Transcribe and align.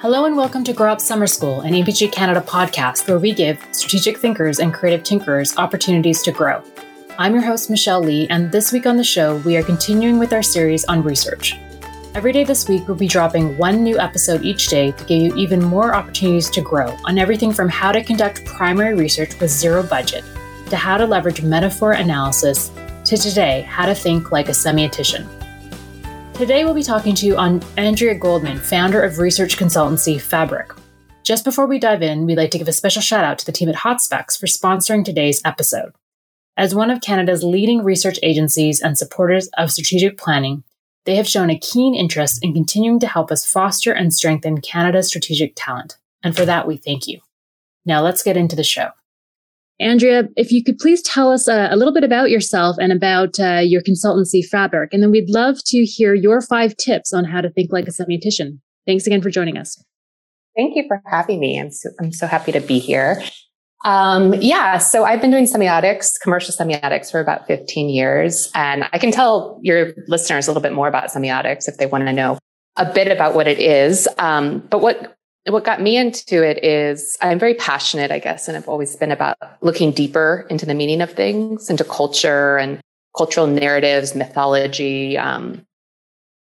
Hello 0.00 0.26
and 0.26 0.36
welcome 0.36 0.62
to 0.62 0.74
Grow 0.74 0.92
Op 0.92 1.00
Summer 1.00 1.26
School, 1.26 1.62
an 1.62 1.72
APG 1.72 2.12
Canada 2.12 2.42
podcast 2.42 3.08
where 3.08 3.18
we 3.18 3.32
give 3.32 3.58
strategic 3.72 4.18
thinkers 4.18 4.58
and 4.58 4.74
creative 4.74 5.02
tinkerers 5.02 5.56
opportunities 5.56 6.22
to 6.24 6.30
grow. 6.30 6.62
I'm 7.16 7.32
your 7.32 7.42
host, 7.42 7.70
Michelle 7.70 8.02
Lee, 8.02 8.26
and 8.28 8.52
this 8.52 8.72
week 8.72 8.84
on 8.84 8.98
the 8.98 9.02
show, 9.02 9.38
we 9.38 9.56
are 9.56 9.62
continuing 9.62 10.18
with 10.18 10.34
our 10.34 10.42
series 10.42 10.84
on 10.84 11.02
research. 11.02 11.54
Every 12.14 12.30
day 12.30 12.44
this 12.44 12.68
week, 12.68 12.86
we'll 12.86 12.98
be 12.98 13.08
dropping 13.08 13.56
one 13.56 13.82
new 13.82 13.98
episode 13.98 14.44
each 14.44 14.66
day 14.66 14.92
to 14.92 15.04
give 15.04 15.22
you 15.22 15.34
even 15.34 15.64
more 15.64 15.94
opportunities 15.94 16.50
to 16.50 16.60
grow 16.60 16.94
on 17.06 17.16
everything 17.16 17.50
from 17.50 17.70
how 17.70 17.90
to 17.90 18.04
conduct 18.04 18.44
primary 18.44 18.94
research 18.94 19.40
with 19.40 19.50
zero 19.50 19.82
budget, 19.82 20.24
to 20.68 20.76
how 20.76 20.98
to 20.98 21.06
leverage 21.06 21.40
metaphor 21.40 21.92
analysis, 21.92 22.70
to 23.06 23.16
today, 23.16 23.62
how 23.62 23.86
to 23.86 23.94
think 23.94 24.30
like 24.30 24.50
a 24.50 24.52
semiotician. 24.52 25.26
Today, 26.36 26.66
we'll 26.66 26.74
be 26.74 26.82
talking 26.82 27.14
to 27.14 27.24
you 27.24 27.34
on 27.38 27.62
Andrea 27.78 28.14
Goldman, 28.14 28.58
founder 28.58 29.00
of 29.00 29.18
research 29.18 29.56
consultancy 29.56 30.20
Fabric. 30.20 30.70
Just 31.22 31.46
before 31.46 31.64
we 31.64 31.78
dive 31.78 32.02
in, 32.02 32.26
we'd 32.26 32.36
like 32.36 32.50
to 32.50 32.58
give 32.58 32.68
a 32.68 32.74
special 32.74 33.00
shout 33.00 33.24
out 33.24 33.38
to 33.38 33.46
the 33.46 33.52
team 33.52 33.70
at 33.70 33.74
Hotspex 33.74 34.38
for 34.38 34.44
sponsoring 34.44 35.02
today's 35.02 35.40
episode. 35.46 35.94
As 36.54 36.74
one 36.74 36.90
of 36.90 37.00
Canada's 37.00 37.42
leading 37.42 37.82
research 37.82 38.18
agencies 38.22 38.82
and 38.82 38.98
supporters 38.98 39.48
of 39.56 39.72
strategic 39.72 40.18
planning, 40.18 40.62
they 41.06 41.16
have 41.16 41.26
shown 41.26 41.48
a 41.48 41.58
keen 41.58 41.94
interest 41.94 42.44
in 42.44 42.52
continuing 42.52 43.00
to 43.00 43.06
help 43.06 43.32
us 43.32 43.50
foster 43.50 43.92
and 43.92 44.12
strengthen 44.12 44.60
Canada's 44.60 45.08
strategic 45.08 45.54
talent. 45.56 45.96
And 46.22 46.36
for 46.36 46.44
that, 46.44 46.68
we 46.68 46.76
thank 46.76 47.06
you. 47.06 47.20
Now 47.86 48.02
let's 48.02 48.22
get 48.22 48.36
into 48.36 48.56
the 48.56 48.62
show. 48.62 48.90
Andrea, 49.78 50.24
if 50.36 50.52
you 50.52 50.64
could 50.64 50.78
please 50.78 51.02
tell 51.02 51.30
us 51.30 51.48
a, 51.48 51.68
a 51.70 51.76
little 51.76 51.92
bit 51.92 52.04
about 52.04 52.30
yourself 52.30 52.76
and 52.80 52.92
about 52.92 53.38
uh, 53.38 53.60
your 53.62 53.82
consultancy 53.82 54.44
Fabric, 54.44 54.92
and 54.92 55.02
then 55.02 55.10
we'd 55.10 55.28
love 55.28 55.58
to 55.66 55.84
hear 55.84 56.14
your 56.14 56.40
five 56.40 56.76
tips 56.76 57.12
on 57.12 57.24
how 57.24 57.40
to 57.40 57.50
think 57.50 57.70
like 57.72 57.86
a 57.86 57.90
semiotician. 57.90 58.58
Thanks 58.86 59.06
again 59.06 59.20
for 59.20 59.30
joining 59.30 59.58
us. 59.58 59.82
Thank 60.56 60.76
you 60.76 60.84
for 60.88 61.02
having 61.06 61.40
me. 61.40 61.60
I'm 61.60 61.70
so, 61.70 61.90
I'm 62.00 62.12
so 62.12 62.26
happy 62.26 62.52
to 62.52 62.60
be 62.60 62.78
here. 62.78 63.22
Um, 63.84 64.34
yeah, 64.34 64.78
so 64.78 65.04
I've 65.04 65.20
been 65.20 65.30
doing 65.30 65.44
semiotics, 65.44 66.14
commercial 66.22 66.54
semiotics 66.54 67.10
for 67.10 67.20
about 67.20 67.46
15 67.46 67.90
years. 67.90 68.50
And 68.54 68.88
I 68.92 68.98
can 68.98 69.12
tell 69.12 69.60
your 69.62 69.92
listeners 70.08 70.48
a 70.48 70.50
little 70.50 70.62
bit 70.62 70.72
more 70.72 70.88
about 70.88 71.10
semiotics 71.10 71.68
if 71.68 71.76
they 71.76 71.86
want 71.86 72.06
to 72.06 72.12
know 72.12 72.38
a 72.76 72.90
bit 72.90 73.12
about 73.12 73.34
what 73.34 73.46
it 73.46 73.58
is. 73.58 74.08
Um, 74.18 74.60
but 74.70 74.80
what 74.80 75.15
what 75.48 75.64
got 75.64 75.80
me 75.80 75.96
into 75.96 76.42
it 76.42 76.64
is 76.64 77.16
I'm 77.22 77.38
very 77.38 77.54
passionate, 77.54 78.10
I 78.10 78.18
guess, 78.18 78.48
and 78.48 78.56
I've 78.56 78.68
always 78.68 78.96
been 78.96 79.12
about 79.12 79.36
looking 79.60 79.92
deeper 79.92 80.46
into 80.50 80.66
the 80.66 80.74
meaning 80.74 81.00
of 81.00 81.12
things, 81.12 81.70
into 81.70 81.84
culture 81.84 82.56
and 82.58 82.80
cultural 83.16 83.46
narratives, 83.46 84.14
mythology, 84.14 85.16
um, 85.16 85.64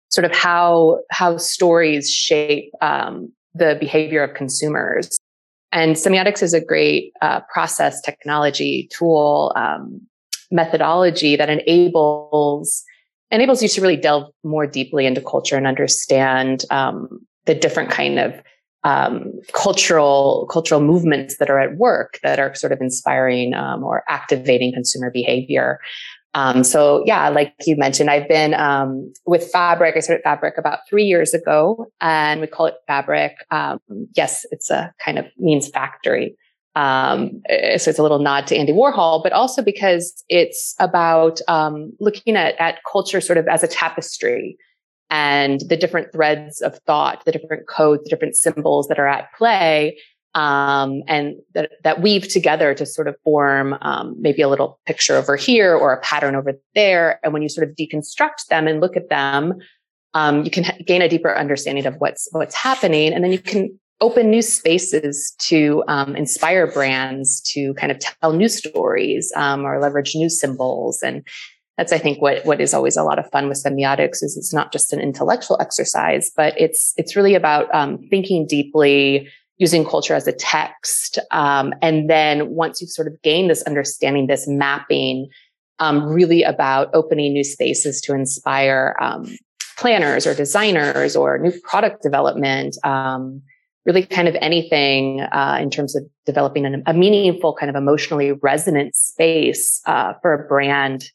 sort 0.08 0.24
of 0.24 0.32
how 0.32 1.00
how 1.10 1.36
stories 1.36 2.10
shape 2.10 2.72
um, 2.80 3.30
the 3.54 3.76
behavior 3.78 4.22
of 4.22 4.34
consumers. 4.34 5.18
And 5.70 5.96
semiotics 5.96 6.42
is 6.42 6.54
a 6.54 6.64
great 6.64 7.12
uh, 7.20 7.40
process, 7.52 8.00
technology, 8.00 8.88
tool, 8.92 9.52
um, 9.56 10.00
methodology 10.50 11.36
that 11.36 11.50
enables 11.50 12.84
enables 13.30 13.62
you 13.62 13.68
to 13.68 13.80
really 13.80 13.96
delve 13.96 14.30
more 14.44 14.66
deeply 14.66 15.04
into 15.04 15.20
culture 15.20 15.56
and 15.56 15.66
understand 15.66 16.64
um, 16.70 17.26
the 17.46 17.54
different 17.54 17.90
kind 17.90 18.18
of 18.18 18.32
um, 18.84 19.32
cultural 19.52 20.46
cultural 20.50 20.80
movements 20.80 21.38
that 21.38 21.50
are 21.50 21.58
at 21.58 21.76
work 21.76 22.18
that 22.22 22.38
are 22.38 22.54
sort 22.54 22.72
of 22.72 22.80
inspiring 22.80 23.54
um, 23.54 23.82
or 23.82 24.04
activating 24.08 24.72
consumer 24.72 25.10
behavior. 25.10 25.80
Um, 26.34 26.64
so 26.64 27.02
yeah, 27.06 27.28
like 27.28 27.54
you 27.64 27.76
mentioned, 27.76 28.10
I've 28.10 28.28
been 28.28 28.54
um, 28.54 29.12
with 29.24 29.50
Fabric. 29.50 29.96
I 29.96 30.00
started 30.00 30.22
Fabric 30.22 30.58
about 30.58 30.80
three 30.88 31.04
years 31.04 31.32
ago, 31.32 31.86
and 32.00 32.40
we 32.40 32.46
call 32.46 32.66
it 32.66 32.74
Fabric. 32.86 33.32
Um, 33.50 33.78
yes, 34.16 34.44
it's 34.50 34.68
a 34.68 34.92
kind 35.02 35.18
of 35.18 35.26
means 35.38 35.68
factory. 35.68 36.36
Um, 36.76 37.40
so 37.48 37.88
it's 37.88 38.00
a 38.00 38.02
little 38.02 38.18
nod 38.18 38.48
to 38.48 38.56
Andy 38.56 38.72
Warhol, 38.72 39.22
but 39.22 39.32
also 39.32 39.62
because 39.62 40.24
it's 40.28 40.74
about 40.80 41.40
looking 42.00 42.36
at 42.36 42.56
at 42.60 42.80
culture 42.90 43.20
sort 43.20 43.38
of 43.38 43.46
as 43.46 43.62
a 43.62 43.68
tapestry 43.68 44.58
and 45.10 45.60
the 45.68 45.76
different 45.76 46.12
threads 46.12 46.60
of 46.60 46.78
thought, 46.86 47.24
the 47.24 47.32
different 47.32 47.68
codes, 47.68 48.04
the 48.04 48.10
different 48.10 48.36
symbols 48.36 48.88
that 48.88 48.98
are 48.98 49.06
at 49.06 49.32
play, 49.36 49.98
um, 50.34 51.02
and 51.06 51.36
that, 51.54 51.70
that 51.84 52.02
weave 52.02 52.28
together 52.28 52.74
to 52.74 52.84
sort 52.84 53.06
of 53.06 53.14
form 53.22 53.76
um, 53.82 54.16
maybe 54.18 54.42
a 54.42 54.48
little 54.48 54.80
picture 54.86 55.14
over 55.14 55.36
here 55.36 55.76
or 55.76 55.92
a 55.92 56.00
pattern 56.00 56.34
over 56.34 56.52
there. 56.74 57.20
And 57.22 57.32
when 57.32 57.42
you 57.42 57.48
sort 57.48 57.68
of 57.68 57.76
deconstruct 57.76 58.46
them 58.50 58.66
and 58.66 58.80
look 58.80 58.96
at 58.96 59.08
them, 59.08 59.54
um, 60.14 60.44
you 60.44 60.50
can 60.50 60.64
ha- 60.64 60.76
gain 60.84 61.02
a 61.02 61.08
deeper 61.08 61.36
understanding 61.36 61.86
of 61.86 61.96
what's 61.96 62.28
what's 62.32 62.54
happening, 62.54 63.12
and 63.12 63.22
then 63.24 63.32
you 63.32 63.38
can 63.38 63.78
open 64.00 64.30
new 64.30 64.42
spaces 64.42 65.34
to 65.38 65.82
um, 65.88 66.16
inspire 66.16 66.66
brands 66.66 67.40
to 67.40 67.74
kind 67.74 67.92
of 67.92 67.98
tell 67.98 68.32
new 68.32 68.48
stories 68.48 69.32
um, 69.36 69.64
or 69.64 69.80
leverage 69.80 70.14
new 70.14 70.28
symbols 70.28 71.02
and 71.02 71.26
that's 71.76 71.92
i 71.92 71.98
think 71.98 72.20
what 72.20 72.44
what 72.44 72.60
is 72.60 72.74
always 72.74 72.96
a 72.96 73.02
lot 73.02 73.18
of 73.18 73.30
fun 73.30 73.48
with 73.48 73.62
semiotics 73.64 74.22
is 74.22 74.36
it's 74.36 74.52
not 74.52 74.72
just 74.72 74.92
an 74.92 75.00
intellectual 75.00 75.60
exercise 75.60 76.30
but 76.36 76.58
it's 76.60 76.92
it's 76.96 77.16
really 77.16 77.34
about 77.34 77.72
um, 77.74 77.98
thinking 78.10 78.46
deeply 78.46 79.28
using 79.58 79.84
culture 79.84 80.14
as 80.14 80.26
a 80.26 80.32
text 80.32 81.18
um, 81.30 81.72
and 81.80 82.10
then 82.10 82.50
once 82.50 82.80
you've 82.80 82.90
sort 82.90 83.08
of 83.08 83.20
gained 83.22 83.50
this 83.50 83.62
understanding 83.62 84.26
this 84.26 84.46
mapping 84.48 85.28
um, 85.80 86.04
really 86.04 86.42
about 86.42 86.88
opening 86.94 87.32
new 87.32 87.44
spaces 87.44 88.00
to 88.00 88.14
inspire 88.14 88.96
um, 89.00 89.26
planners 89.76 90.26
or 90.26 90.34
designers 90.34 91.16
or 91.16 91.38
new 91.38 91.52
product 91.62 92.02
development 92.02 92.76
um, 92.84 93.42
really 93.86 94.04
kind 94.04 94.28
of 94.28 94.36
anything 94.40 95.20
uh, 95.20 95.58
in 95.60 95.70
terms 95.70 95.94
of 95.94 96.04
developing 96.24 96.64
an, 96.64 96.82
a 96.86 96.94
meaningful 96.94 97.54
kind 97.54 97.68
of 97.68 97.76
emotionally 97.76 98.32
resonant 98.32 98.94
space 98.94 99.80
uh, 99.86 100.14
for 100.22 100.32
a 100.32 100.48
brand 100.48 101.10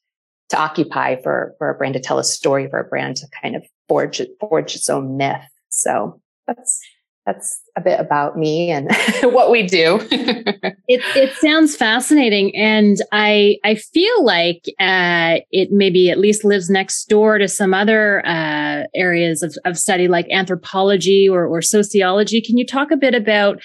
to 0.50 0.58
occupy 0.58 1.22
for 1.22 1.54
for 1.58 1.70
a 1.70 1.76
brand 1.76 1.94
to 1.94 2.00
tell 2.00 2.20
a 2.20 2.24
story 2.24 2.68
for 2.70 2.80
a 2.80 2.84
brand 2.84 3.18
to 3.18 3.28
kind 3.42 3.56
of 3.56 3.64
forge 3.88 4.22
forge 4.40 4.76
its 4.76 4.90
own 4.90 5.18
myth. 5.18 5.42
So 5.70 6.20
that's 6.48 6.82
that's 7.26 7.62
a 7.76 7.82
bit 7.82 8.00
about 8.00 8.38
me 8.38 8.72
and 8.72 8.90
what 9.24 9.52
we 9.52 9.68
do. 9.68 10.00
it 10.12 11.02
it 11.16 11.34
sounds 11.36 11.76
fascinating, 11.76 12.56
and 12.56 12.98
I 13.12 13.58
I 13.64 13.76
feel 13.76 14.24
like 14.24 14.64
uh, 14.80 15.40
it 15.52 15.70
maybe 15.72 16.10
at 16.10 16.18
least 16.18 16.44
lives 16.44 16.70
next 16.70 17.06
door 17.06 17.38
to 17.38 17.48
some 17.48 17.74
other 17.74 18.26
uh, 18.26 18.84
areas 18.96 19.44
of, 19.44 19.56
of 19.66 19.78
study 19.78 20.08
like 20.08 20.28
anthropology 20.32 21.30
or, 21.30 21.46
or 21.46 21.62
sociology. 21.62 22.42
Can 22.42 22.58
you 22.58 22.66
talk 22.66 22.90
a 22.90 22.98
bit 22.98 23.14
about 23.14 23.62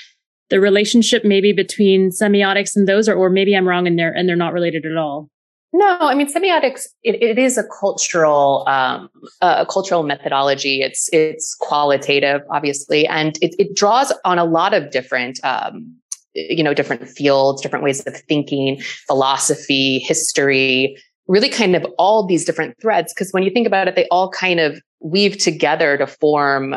the 0.50 0.60
relationship 0.60 1.24
maybe 1.24 1.52
between 1.52 2.10
semiotics 2.10 2.76
and 2.76 2.86
those, 2.86 3.08
or, 3.08 3.14
or 3.14 3.30
maybe 3.30 3.56
I'm 3.56 3.66
wrong 3.66 3.86
and 3.86 3.98
they're 3.98 4.12
and 4.12 4.28
they're 4.28 4.36
not 4.36 4.52
related 4.52 4.84
at 4.84 4.98
all? 4.98 5.30
No, 5.76 5.98
I 6.00 6.14
mean 6.14 6.32
semiotics. 6.32 6.86
It, 7.02 7.20
it 7.20 7.36
is 7.36 7.58
a 7.58 7.64
cultural, 7.80 8.64
um, 8.68 9.10
a 9.40 9.66
cultural 9.68 10.04
methodology. 10.04 10.82
It's 10.82 11.08
it's 11.12 11.56
qualitative, 11.56 12.42
obviously, 12.48 13.08
and 13.08 13.36
it, 13.42 13.56
it 13.58 13.74
draws 13.74 14.12
on 14.24 14.38
a 14.38 14.44
lot 14.44 14.72
of 14.72 14.92
different, 14.92 15.40
um, 15.42 15.92
you 16.32 16.62
know, 16.62 16.74
different 16.74 17.08
fields, 17.08 17.60
different 17.60 17.84
ways 17.84 18.06
of 18.06 18.16
thinking, 18.28 18.80
philosophy, 19.08 19.98
history, 19.98 20.96
really 21.26 21.48
kind 21.48 21.74
of 21.74 21.84
all 21.98 22.24
these 22.24 22.44
different 22.44 22.80
threads. 22.80 23.12
Because 23.12 23.32
when 23.32 23.42
you 23.42 23.50
think 23.50 23.66
about 23.66 23.88
it, 23.88 23.96
they 23.96 24.06
all 24.12 24.30
kind 24.30 24.60
of 24.60 24.80
weave 25.00 25.38
together 25.38 25.98
to 25.98 26.06
form 26.06 26.76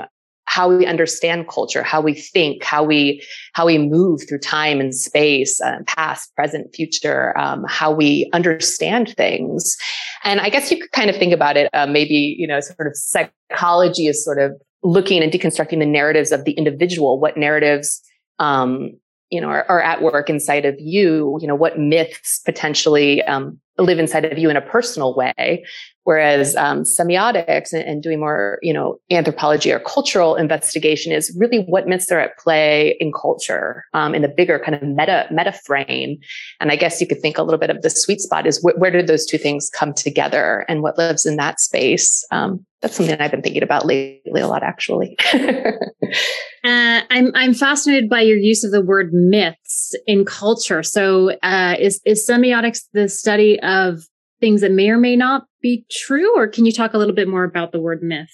how 0.57 0.67
we 0.75 0.87
understand 0.87 1.47
culture, 1.47 1.83
how 1.83 2.01
we 2.01 2.15
think, 2.15 2.63
how 2.63 2.83
we 2.83 3.23
how 3.53 3.67
we 3.67 3.77
move 3.77 4.21
through 4.27 4.39
time 4.39 4.79
and 4.79 4.95
space, 4.95 5.61
uh, 5.61 5.77
past, 5.85 6.35
present, 6.35 6.73
future, 6.73 7.37
um, 7.37 7.63
how 7.67 7.91
we 7.91 8.27
understand 8.33 9.13
things. 9.15 9.77
And 10.23 10.41
I 10.41 10.49
guess 10.49 10.71
you 10.71 10.79
could 10.79 10.91
kind 10.93 11.11
of 11.11 11.15
think 11.15 11.31
about 11.31 11.57
it, 11.57 11.69
uh, 11.73 11.85
maybe 11.85 12.35
you 12.39 12.47
know, 12.47 12.59
sort 12.59 12.87
of 12.87 12.97
psychology 12.97 14.07
is 14.07 14.25
sort 14.25 14.39
of 14.39 14.51
looking 14.81 15.21
and 15.21 15.31
deconstructing 15.31 15.77
the 15.77 15.85
narratives 15.85 16.31
of 16.31 16.43
the 16.43 16.53
individual. 16.53 17.19
What 17.19 17.37
narratives 17.37 18.01
um, 18.39 18.97
you 19.29 19.41
know, 19.41 19.49
are, 19.49 19.65
are, 19.67 19.81
at 19.81 20.01
work 20.01 20.29
inside 20.29 20.63
of 20.65 20.75
you, 20.79 21.37
you 21.41 21.47
know, 21.47 21.55
what 21.55 21.77
myths 21.77 22.39
potentially 22.45 23.21
um, 23.23 23.59
live 23.77 23.99
inside 23.99 24.23
of 24.25 24.37
you 24.37 24.49
in 24.49 24.55
a 24.55 24.61
personal 24.61 25.13
way. 25.15 25.65
Whereas 26.07 26.55
um, 26.55 26.83
semiotics 26.83 27.73
and, 27.73 27.83
and, 27.83 28.01
doing 28.01 28.21
more, 28.21 28.59
you 28.61 28.71
know, 28.71 28.97
anthropology 29.11 29.73
or 29.73 29.79
cultural 29.81 30.37
investigation 30.37 31.11
is 31.11 31.35
really 31.37 31.65
what 31.67 31.85
myths 31.85 32.09
are 32.13 32.19
at 32.21 32.37
play 32.37 32.95
in 33.01 33.11
culture, 33.11 33.83
um, 33.93 34.15
in 34.15 34.21
the 34.21 34.29
bigger 34.29 34.57
kind 34.57 34.73
of 34.73 34.83
meta 34.83 35.27
meta 35.31 35.51
frame. 35.51 36.15
And 36.61 36.71
I 36.71 36.77
guess 36.77 37.01
you 37.01 37.07
could 37.07 37.19
think 37.19 37.37
a 37.37 37.43
little 37.43 37.59
bit 37.59 37.69
of 37.69 37.81
the 37.81 37.89
sweet 37.89 38.21
spot 38.21 38.47
is 38.47 38.57
wh- 38.61 38.79
where 38.79 38.89
do 38.89 39.03
those 39.03 39.25
two 39.25 39.37
things 39.37 39.69
come 39.69 39.93
together 39.93 40.63
and 40.69 40.81
what 40.81 40.97
lives 40.97 41.25
in 41.25 41.35
that 41.35 41.59
space. 41.59 42.25
Um, 42.31 42.65
that's 42.81 42.95
something 42.95 43.19
I've 43.19 43.31
been 43.31 43.41
thinking 43.41 43.63
about 43.63 43.85
lately 43.85 44.39
a 44.39 44.47
lot, 44.47 44.63
actually. 44.63 45.17
Uh, 46.63 47.01
I'm 47.11 47.31
I'm 47.33 47.53
fascinated 47.53 48.09
by 48.09 48.19
your 48.19 48.35
use 48.35 48.63
of 48.63 48.71
the 48.71 48.81
word 48.81 49.13
myths 49.13 49.93
in 50.05 50.25
culture. 50.25 50.83
So, 50.83 51.31
uh, 51.41 51.75
is 51.79 52.01
is 52.03 52.27
semiotics 52.27 52.79
the 52.91 53.07
study 53.07 53.57
of 53.61 54.01
things 54.39 54.61
that 54.61 54.71
may 54.71 54.89
or 54.89 54.97
may 54.97 55.15
not 55.15 55.45
be 55.61 55.85
true, 55.91 56.35
or 56.35 56.47
can 56.47 56.65
you 56.65 56.71
talk 56.71 56.93
a 56.93 56.97
little 56.97 57.15
bit 57.15 57.27
more 57.27 57.43
about 57.43 57.71
the 57.71 57.79
word 57.79 58.03
myth? 58.03 58.29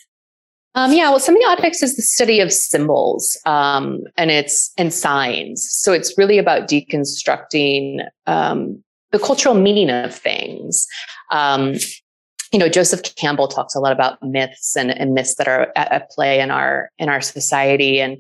Um, 0.75 0.91
yeah, 0.91 1.09
well, 1.09 1.19
semiotics 1.19 1.83
is 1.83 1.95
the 1.95 2.01
study 2.01 2.39
of 2.39 2.51
symbols 2.51 3.39
um, 3.45 4.01
and 4.17 4.31
it's 4.31 4.71
and 4.77 4.91
signs. 4.91 5.67
So 5.69 5.93
it's 5.93 6.17
really 6.17 6.39
about 6.39 6.67
deconstructing 6.67 8.07
um, 8.25 8.83
the 9.11 9.19
cultural 9.19 9.53
meaning 9.53 9.91
of 9.91 10.15
things. 10.15 10.87
Um, 11.29 11.75
you 12.51 12.59
know, 12.59 12.69
Joseph 12.69 13.03
Campbell 13.15 13.47
talks 13.47 13.75
a 13.75 13.79
lot 13.79 13.91
about 13.91 14.21
myths 14.23 14.75
and, 14.75 14.91
and 14.91 15.13
myths 15.13 15.35
that 15.35 15.47
are 15.47 15.71
at, 15.75 15.91
at, 15.91 16.09
play 16.09 16.39
in 16.39 16.49
our 16.49 16.89
in 16.97 17.07
our 17.07 17.21
society, 17.21 18.01
and 18.01 18.19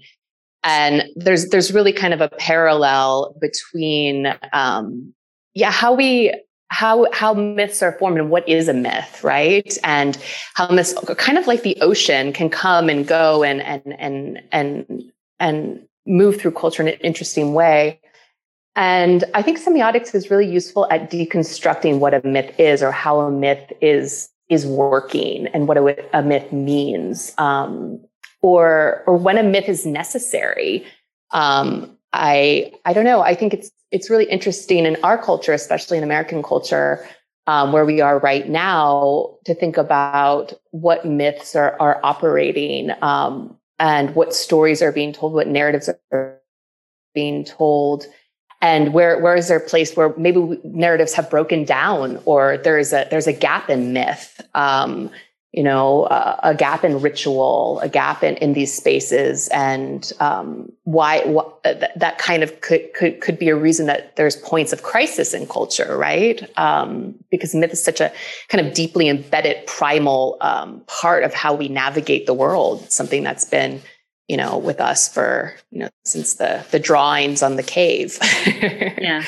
and 0.63 1.03
there's 1.15 1.49
there's 1.49 1.73
really 1.73 1.93
kind 1.93 2.13
of 2.13 2.21
a 2.21 2.29
parallel 2.29 3.35
between 3.41 4.33
um, 4.53 5.13
yeah 5.55 5.71
how 5.71 5.93
we 5.93 6.33
how 6.73 7.05
how 7.13 7.35
myths 7.35 7.83
are 7.83 7.91
formed 7.99 8.17
and 8.17 8.31
what 8.31 8.47
is 8.49 8.67
a 8.67 8.73
myth, 8.73 9.23
right? 9.23 9.77
And 9.83 10.17
how 10.55 10.67
myths, 10.69 10.93
kind 11.17 11.37
of 11.37 11.45
like 11.45 11.61
the 11.61 11.77
ocean, 11.81 12.33
can 12.33 12.49
come 12.49 12.89
and 12.89 13.07
go 13.07 13.43
and 13.43 13.61
and 13.61 13.95
and 13.99 14.41
and 14.51 15.03
and 15.39 15.87
move 16.07 16.41
through 16.41 16.51
culture 16.51 16.81
in 16.81 16.89
an 16.89 16.99
interesting 17.01 17.53
way. 17.53 17.99
And 18.75 19.23
I 19.35 19.43
think 19.43 19.59
semiotics 19.59 20.15
is 20.15 20.31
really 20.31 20.49
useful 20.51 20.87
at 20.89 21.11
deconstructing 21.11 21.99
what 21.99 22.15
a 22.15 22.27
myth 22.27 22.59
is 22.59 22.81
or 22.81 22.91
how 22.91 23.19
a 23.19 23.29
myth 23.29 23.71
is 23.79 24.29
is 24.49 24.65
working 24.65 25.45
and 25.53 25.67
what 25.67 25.77
a, 25.77 26.17
a 26.17 26.23
myth 26.23 26.51
means, 26.51 27.33
um, 27.37 28.03
or 28.41 29.03
or 29.05 29.15
when 29.15 29.37
a 29.37 29.43
myth 29.43 29.69
is 29.69 29.85
necessary. 29.85 30.87
Um, 31.29 31.97
I 32.13 32.71
I 32.85 32.93
don't 32.93 33.05
know. 33.05 33.21
I 33.21 33.35
think 33.35 33.53
it's 33.53 33.71
it's 33.91 34.09
really 34.09 34.25
interesting 34.25 34.85
in 34.85 34.97
our 35.03 35.21
culture, 35.21 35.53
especially 35.53 35.97
in 35.97 36.03
American 36.03 36.41
culture, 36.41 37.05
um, 37.47 37.71
where 37.73 37.85
we 37.85 38.01
are 38.01 38.19
right 38.19 38.47
now, 38.47 39.35
to 39.45 39.53
think 39.53 39.77
about 39.77 40.53
what 40.71 41.05
myths 41.05 41.55
are, 41.55 41.75
are 41.79 41.99
operating 42.03 42.91
um, 43.01 43.57
and 43.79 44.15
what 44.15 44.33
stories 44.33 44.81
are 44.81 44.91
being 44.91 45.13
told, 45.13 45.33
what 45.33 45.47
narratives 45.47 45.89
are 46.11 46.39
being 47.13 47.43
told, 47.43 48.05
and 48.61 48.93
where 48.93 49.19
where 49.19 49.35
is 49.35 49.47
there 49.47 49.57
a 49.57 49.69
place 49.69 49.95
where 49.95 50.13
maybe 50.17 50.59
narratives 50.63 51.13
have 51.13 51.29
broken 51.29 51.65
down 51.65 52.21
or 52.25 52.57
there's 52.57 52.93
a 52.93 53.07
there's 53.09 53.27
a 53.27 53.33
gap 53.33 53.69
in 53.69 53.91
myth. 53.93 54.39
Um, 54.53 55.09
you 55.53 55.61
know, 55.61 56.05
uh, 56.05 56.39
a 56.41 56.55
gap 56.55 56.83
in 56.83 56.99
ritual, 56.99 57.79
a 57.83 57.87
gap 57.87 58.23
in, 58.23 58.35
in 58.37 58.53
these 58.53 58.73
spaces, 58.73 59.47
and 59.49 60.11
um, 60.19 60.71
why 60.83 61.23
what, 61.25 61.63
th- 61.63 61.91
that 61.95 62.17
kind 62.17 62.41
of 62.41 62.59
could, 62.61 62.91
could 62.95 63.21
could 63.21 63.37
be 63.37 63.49
a 63.49 63.55
reason 63.55 63.85
that 63.85 64.15
there's 64.15 64.35
points 64.35 64.73
of 64.73 64.81
crisis 64.81 65.31
in 65.31 65.45
culture, 65.45 65.95
right? 65.95 66.41
Um, 66.57 67.13
because 67.29 67.53
myth 67.53 67.71
is 67.71 67.83
such 67.83 68.01
a 68.01 68.11
kind 68.49 68.65
of 68.65 68.73
deeply 68.73 69.07
embedded 69.07 69.63
primal 69.67 70.37
um, 70.41 70.81
part 70.87 71.23
of 71.23 71.35
how 71.35 71.53
we 71.53 71.67
navigate 71.67 72.25
the 72.25 72.33
world. 72.33 72.91
Something 72.91 73.21
that's 73.21 73.45
been, 73.45 73.79
you 74.27 74.37
know, 74.37 74.57
with 74.57 74.81
us 74.81 75.07
for 75.07 75.53
you 75.69 75.81
know 75.81 75.89
since 76.03 76.33
the 76.35 76.65
the 76.71 76.79
drawings 76.79 77.43
on 77.43 77.57
the 77.57 77.63
cave. 77.63 78.17
yeah, 78.47 79.23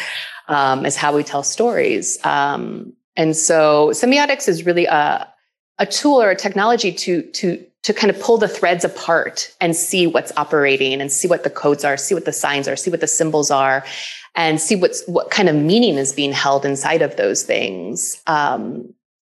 um, 0.47 0.87
is 0.87 0.95
how 0.95 1.15
we 1.15 1.23
tell 1.23 1.43
stories. 1.43 2.17
Um, 2.25 2.93
and 3.15 3.37
so 3.37 3.89
semiotics 3.91 4.47
is 4.47 4.65
really 4.65 4.85
a 4.87 5.31
a 5.77 5.85
tool 5.85 6.21
or 6.21 6.29
a 6.31 6.35
technology 6.35 6.91
to 6.91 7.21
to 7.21 7.63
to 7.83 7.93
kind 7.93 8.09
of 8.09 8.19
pull 8.19 8.39
the 8.39 8.47
threads 8.47 8.83
apart 8.83 9.53
and 9.61 9.75
see 9.75 10.07
what's 10.07 10.31
operating 10.37 10.99
and 11.01 11.11
see 11.11 11.27
what 11.27 11.43
the 11.43 11.51
codes 11.51 11.85
are, 11.85 11.97
see 11.97 12.15
what 12.15 12.25
the 12.25 12.33
signs 12.33 12.67
are, 12.67 12.75
see 12.75 12.89
what 12.89 12.99
the 12.99 13.07
symbols 13.07 13.51
are, 13.51 13.85
and 14.33 14.59
see 14.59 14.75
what's 14.75 15.05
what 15.05 15.29
kind 15.29 15.49
of 15.49 15.55
meaning 15.55 15.95
is 15.95 16.11
being 16.11 16.31
held 16.31 16.65
inside 16.65 17.01
of 17.01 17.15
those 17.15 17.43
things. 17.43 18.21
Um, 18.25 18.93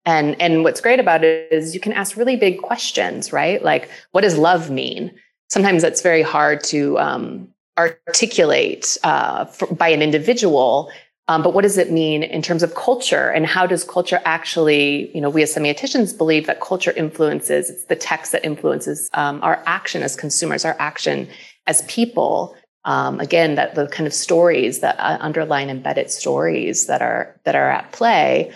and 0.06 0.40
and 0.42 0.64
what's 0.64 0.80
great 0.80 1.00
about 1.00 1.24
it 1.24 1.52
is 1.52 1.74
you 1.74 1.82
can 1.82 1.92
ask 1.92 2.16
really 2.16 2.38
big 2.38 2.62
questions, 2.62 3.34
right? 3.34 3.62
Like, 3.62 3.90
what 4.12 4.22
does 4.22 4.38
love 4.38 4.70
mean? 4.70 5.12
Sometimes 5.50 5.82
that's 5.82 6.02
very 6.02 6.22
hard 6.22 6.64
to 6.66 6.98
um, 7.00 7.50
articulate 7.78 8.98
uh, 9.04 9.46
for, 9.46 9.68
by 9.74 9.90
an 9.90 10.02
individual 10.02 10.90
um, 11.30 11.44
but 11.44 11.54
what 11.54 11.64
does 11.64 11.78
it 11.78 11.92
mean 11.92 12.24
in 12.24 12.42
terms 12.42 12.64
of 12.64 12.74
culture 12.76 13.30
and 13.30 13.46
how 13.46 13.66
does 13.68 13.84
culture 13.84 14.22
actually, 14.24 15.14
you 15.14 15.20
know, 15.20 15.30
we 15.30 15.44
as 15.44 15.54
semioticians 15.54 16.18
believe 16.18 16.48
that 16.48 16.62
culture 16.62 16.92
influences, 16.92 17.70
it's 17.70 17.86
the 17.86 17.98
text 17.98 18.32
that 18.32 18.46
influences 18.46 19.10
um, 19.14 19.44
our 19.44 19.62
action 19.66 20.04
as 20.04 20.16
consumers, 20.16 20.64
our 20.64 20.76
action 20.80 21.28
as 21.66 21.82
people. 21.84 22.56
Um, 22.86 23.20
again, 23.20 23.56
that 23.56 23.76
the 23.76 23.88
kind 23.88 24.08
of 24.08 24.14
stories 24.14 24.80
that 24.80 24.98
uh, 24.98 25.18
underline 25.20 25.70
embedded 25.70 26.10
stories 26.10 26.88
that 26.88 27.02
are 27.02 27.38
that 27.44 27.54
are 27.54 27.70
at 27.70 27.92
play. 27.92 28.54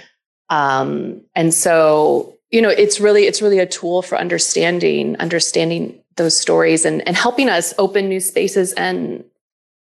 Um, 0.50 1.24
and 1.36 1.54
so, 1.54 2.38
you 2.50 2.62
know, 2.62 2.70
it's 2.70 3.02
really 3.02 3.24
it's 3.24 3.42
really 3.42 3.60
a 3.60 3.66
tool 3.66 4.02
for 4.02 4.18
understanding 4.18 5.18
understanding 5.18 6.02
those 6.16 6.38
stories 6.38 6.86
and, 6.86 7.06
and 7.06 7.18
helping 7.18 7.50
us 7.50 7.74
open 7.78 8.08
new 8.08 8.22
spaces 8.22 8.72
and 8.74 9.26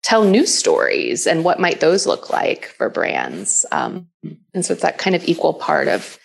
tell 0.04 0.24
new 0.24 0.46
stories 0.46 1.26
and 1.26 1.44
what 1.44 1.58
might 1.58 1.80
those 1.80 2.06
look 2.06 2.30
like 2.30 2.66
for 2.66 2.88
brands. 2.88 3.66
Um, 3.72 4.08
and 4.54 4.64
so 4.64 4.72
it's 4.74 4.82
that 4.82 4.98
kind 4.98 5.16
of 5.16 5.24
equal 5.26 5.54
part 5.54 5.88
of 5.88 6.18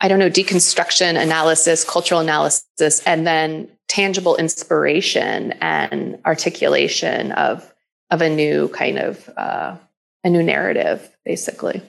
i 0.00 0.08
don't 0.08 0.18
know 0.18 0.30
deconstruction 0.30 1.20
analysis 1.20 1.84
cultural 1.84 2.20
analysis 2.20 3.00
and 3.06 3.24
then 3.24 3.68
tangible 3.92 4.36
inspiration 4.36 5.52
and 5.60 6.18
articulation 6.24 7.30
of 7.32 7.72
of 8.10 8.22
a 8.22 8.28
new 8.28 8.68
kind 8.68 8.98
of 8.98 9.28
uh, 9.36 9.76
a 10.24 10.30
new 10.30 10.42
narrative 10.42 11.10
basically. 11.24 11.82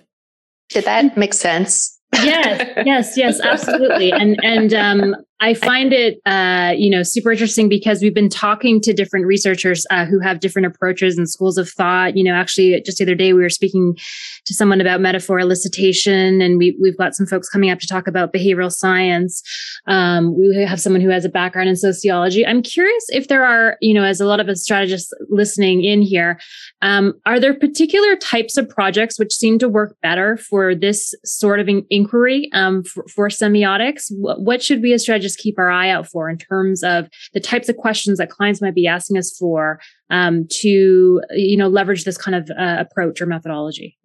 Did 0.70 0.86
that 0.86 1.16
make 1.18 1.34
sense? 1.34 2.00
Yes 2.16 2.84
yes 2.86 3.18
yes 3.18 3.40
absolutely. 3.40 4.12
And 4.12 4.38
and 4.44 4.74
um 4.74 5.16
I 5.40 5.54
find 5.54 5.92
it, 5.92 6.22
uh, 6.26 6.74
you 6.76 6.90
know, 6.90 7.04
super 7.04 7.32
interesting 7.32 7.68
because 7.68 8.02
we've 8.02 8.14
been 8.14 8.30
talking 8.30 8.80
to 8.80 8.94
different 8.94 9.26
researchers 9.26 9.86
uh, 9.90 10.06
who 10.06 10.20
have 10.20 10.40
different 10.40 10.68
approaches 10.68 11.18
and 11.18 11.30
schools 11.30 11.58
of 11.58 11.70
thought. 11.70 12.16
You 12.16 12.24
know, 12.24 12.34
actually, 12.34 12.82
just 12.86 13.00
the 13.00 13.04
other 13.04 13.16
day 13.16 13.34
we 13.34 13.42
were 13.42 13.50
speaking 13.50 13.98
to 14.46 14.54
someone 14.54 14.80
about 14.80 15.02
metaphor 15.02 15.40
elicitation, 15.40 16.42
and 16.42 16.58
we, 16.58 16.78
we've 16.82 16.98
got 16.98 17.14
some 17.14 17.26
folks 17.26 17.50
coming 17.50 17.70
up 17.70 17.80
to 17.80 17.88
talk 17.88 18.08
about 18.08 18.32
behavioral 18.32 18.72
science. 18.72 19.44
Um, 19.86 20.38
we 20.38 20.56
have 20.64 20.80
someone 20.80 21.02
who 21.02 21.10
has 21.10 21.26
a 21.26 21.30
background 21.30 21.68
in 21.68 21.76
sociology. 21.76 22.46
I'm 22.46 22.62
curious 22.62 23.04
if 23.10 23.28
there 23.28 23.44
are, 23.44 23.78
you 23.82 23.94
know, 23.94 24.04
as 24.04 24.22
a 24.22 24.26
lot 24.26 24.40
of 24.40 24.48
us 24.48 24.64
strategists 24.64 25.12
listening 25.30 25.84
in 25.84 26.02
here, 26.02 26.40
um, 26.82 27.14
are 27.26 27.40
there 27.40 27.54
particular 27.54 28.16
types 28.16 28.56
of 28.56 28.70
projects 28.70 29.20
which 29.20 29.34
seem 29.34 29.60
to 29.60 29.68
work 29.68 29.98
better 30.02 30.38
for 30.38 30.74
this 30.74 31.14
sort 31.26 31.60
of 31.60 31.70
inquiry 31.90 32.50
um, 32.54 32.84
for, 32.84 33.06
for 33.08 33.28
semiotics? 33.28 34.06
What 34.10 34.64
should 34.64 34.82
we 34.82 34.94
as 34.94 35.02
strategists 35.02 35.33
just 35.34 35.40
keep 35.40 35.58
our 35.58 35.70
eye 35.70 35.90
out 35.90 36.08
for 36.08 36.30
in 36.30 36.38
terms 36.38 36.84
of 36.84 37.10
the 37.34 37.40
types 37.40 37.70
of 37.70 37.78
questions 37.78 38.18
that 38.18 38.30
clients 38.30 38.62
might 38.62 38.76
be 38.76 38.88
asking 38.88 39.18
us 39.18 39.36
for 39.38 39.80
um, 40.10 40.48
to 40.50 41.22
you 41.32 41.58
know 41.58 41.68
leverage 41.68 42.04
this 42.04 42.18
kind 42.18 42.36
of 42.36 42.50
uh, 42.58 42.78
approach 42.80 43.22
or 43.22 43.26
methodology. 43.26 43.98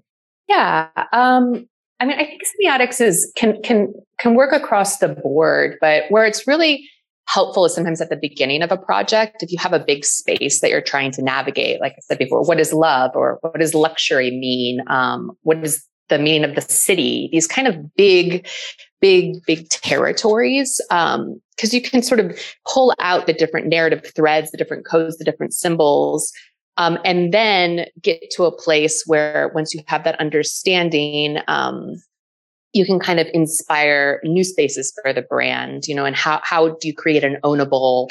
Yeah 0.49 0.89
um, 1.13 1.69
i 2.01 2.05
mean 2.05 2.19
i 2.19 2.25
think 2.25 2.43
semiotics 2.43 3.01
is 3.01 3.31
can 3.37 3.61
can 3.63 3.93
can 4.19 4.35
work 4.35 4.53
across 4.53 4.99
the 4.99 5.09
board 5.09 5.77
but 5.81 6.05
where 6.11 6.25
it's 6.25 6.47
really 6.47 6.89
helpful 7.27 7.67
is 7.67 7.75
sometimes 7.75 8.01
at 8.01 8.09
the 8.09 8.17
beginning 8.17 8.63
of 8.63 8.73
a 8.73 8.77
project 8.77 9.43
if 9.43 9.53
you 9.53 9.59
have 9.59 9.75
a 9.75 9.79
big 9.79 10.05
space 10.05 10.61
that 10.61 10.71
you're 10.71 10.81
trying 10.81 11.11
to 11.11 11.21
navigate 11.21 11.81
like 11.81 11.93
i 11.93 12.01
said 12.01 12.19
before 12.19 12.43
what 12.43 12.57
does 12.57 12.73
love 12.73 13.11
or 13.15 13.39
what 13.43 13.59
does 13.59 13.75
luxury 13.75 14.31
mean? 14.31 14.81
Um, 14.89 15.33
what 15.43 15.63
is 15.65 15.85
the 16.09 16.19
meaning 16.19 16.45
of 16.45 16.55
the 16.55 16.61
city? 16.63 17.29
These 17.33 17.47
kind 17.47 17.69
of 17.69 17.95
big 17.95 18.47
big, 19.01 19.45
big 19.47 19.69
territories. 19.69 20.81
Um, 20.91 21.41
cause 21.61 21.73
you 21.75 21.81
can 21.81 22.03
sort 22.03 22.21
of 22.21 22.39
pull 22.67 22.95
out 22.99 23.27
the 23.27 23.33
different 23.33 23.67
narrative 23.67 24.05
threads, 24.15 24.51
the 24.51 24.59
different 24.59 24.87
codes, 24.87 25.19
the 25.19 25.25
different 25.25 25.55
symbols. 25.55 26.33
Um, 26.77 26.99
and 27.05 27.35
then 27.35 27.87
get 28.01 28.31
to 28.33 28.45
a 28.45 28.57
place 28.57 29.05
where 29.07 29.51
once 29.55 29.75
you 29.75 29.83
have 29.87 30.05
that 30.05 30.19
understanding, 30.21 31.39
um, 31.49 31.95
you 32.73 32.85
can 32.85 33.01
kind 33.01 33.19
of 33.19 33.27
inspire 33.35 34.21
new 34.23 34.45
spaces 34.45 34.97
for 35.03 35.13
the 35.13 35.23
brand, 35.23 35.87
you 35.87 35.95
know, 35.95 36.05
and 36.05 36.15
how, 36.15 36.41
how 36.45 36.69
do 36.69 36.87
you 36.87 36.95
create 36.95 37.25
an 37.25 37.39
ownable, 37.43 38.09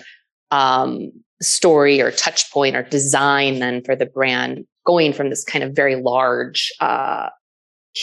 um, 0.52 1.12
story 1.42 2.02
or 2.02 2.12
touch 2.12 2.52
point 2.52 2.76
or 2.76 2.84
design 2.84 3.60
then 3.60 3.84
for 3.84 3.96
the 3.96 4.06
brand 4.06 4.66
going 4.86 5.14
from 5.14 5.30
this 5.30 5.44
kind 5.44 5.64
of 5.64 5.76
very 5.76 5.96
large, 5.96 6.72
uh, 6.80 7.30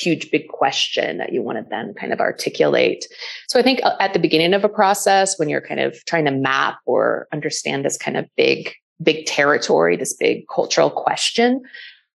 huge 0.02 0.30
big 0.30 0.48
question 0.48 1.18
that 1.18 1.32
you 1.32 1.42
want 1.42 1.58
to 1.58 1.64
then 1.70 1.94
kind 1.94 2.12
of 2.12 2.20
articulate. 2.20 3.06
So 3.48 3.58
I 3.58 3.62
think 3.62 3.80
uh, 3.82 3.96
at 4.00 4.12
the 4.12 4.18
beginning 4.18 4.54
of 4.54 4.64
a 4.64 4.68
process, 4.68 5.38
when 5.38 5.48
you're 5.48 5.60
kind 5.60 5.80
of 5.80 6.04
trying 6.06 6.24
to 6.24 6.30
map 6.30 6.78
or 6.86 7.28
understand 7.32 7.84
this 7.84 7.96
kind 7.96 8.16
of 8.16 8.26
big, 8.36 8.72
big 9.02 9.26
territory, 9.26 9.96
this 9.96 10.14
big 10.14 10.46
cultural 10.48 10.90
question. 10.90 11.62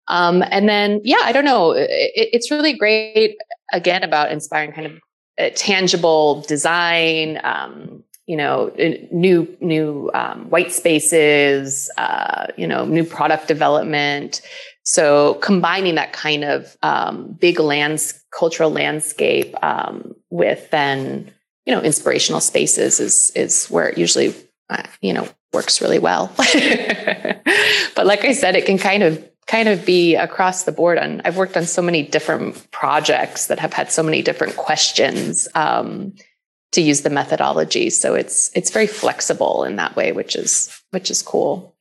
Um, 0.07 0.43
and 0.49 0.67
then, 0.67 1.01
yeah, 1.03 1.21
I 1.21 1.31
don't 1.31 1.45
know. 1.45 1.71
It, 1.71 1.87
it's 2.15 2.49
really 2.51 2.73
great 2.73 3.37
again 3.71 4.03
about 4.03 4.31
inspiring 4.31 4.71
kind 4.71 4.87
of 4.87 4.93
uh, 5.39 5.49
tangible 5.55 6.41
design, 6.41 7.39
um, 7.43 8.03
you 8.25 8.35
know, 8.35 8.71
new 9.11 9.47
new 9.61 10.11
um, 10.13 10.49
white 10.49 10.71
spaces, 10.71 11.89
uh, 11.97 12.47
you 12.57 12.67
know, 12.67 12.85
new 12.85 13.03
product 13.03 13.47
development. 13.47 14.41
So 14.89 15.35
combining 15.35 15.95
that 15.95 16.13
kind 16.13 16.43
of 16.43 16.75
um, 16.81 17.37
big 17.39 17.59
lands 17.59 18.19
cultural 18.31 18.71
landscape 18.71 19.53
um, 19.63 20.15
with 20.31 20.67
then 20.71 21.31
you 21.69 21.75
know, 21.75 21.81
inspirational 21.81 22.41
spaces 22.41 22.99
is 22.99 23.29
is 23.35 23.67
where 23.67 23.89
it 23.89 23.97
usually, 23.99 24.33
uh, 24.71 24.81
you 25.01 25.13
know, 25.13 25.29
works 25.53 25.83
really 25.83 25.99
well. 25.99 26.33
but 26.37 28.07
like 28.07 28.25
I 28.25 28.33
said, 28.33 28.55
it 28.55 28.65
can 28.65 28.79
kind 28.79 29.03
of 29.03 29.23
kind 29.45 29.69
of 29.69 29.85
be 29.85 30.15
across 30.15 30.63
the 30.65 30.71
board 30.71 30.99
on 30.99 31.21
i've 31.25 31.35
worked 31.35 31.57
on 31.57 31.65
so 31.65 31.81
many 31.81 32.03
different 32.03 32.69
projects 32.69 33.47
that 33.47 33.57
have 33.57 33.73
had 33.73 33.91
so 33.91 34.03
many 34.03 34.21
different 34.21 34.55
questions 34.55 35.47
um, 35.55 36.13
to 36.71 36.81
use 36.81 37.01
the 37.01 37.09
methodology 37.09 37.89
so 37.89 38.13
it's 38.13 38.51
it's 38.53 38.69
very 38.69 38.85
flexible 38.85 39.63
in 39.63 39.75
that 39.75 39.95
way 39.95 40.11
which 40.11 40.35
is 40.35 40.69
which 40.91 41.09
is 41.09 41.23
cool 41.23 41.75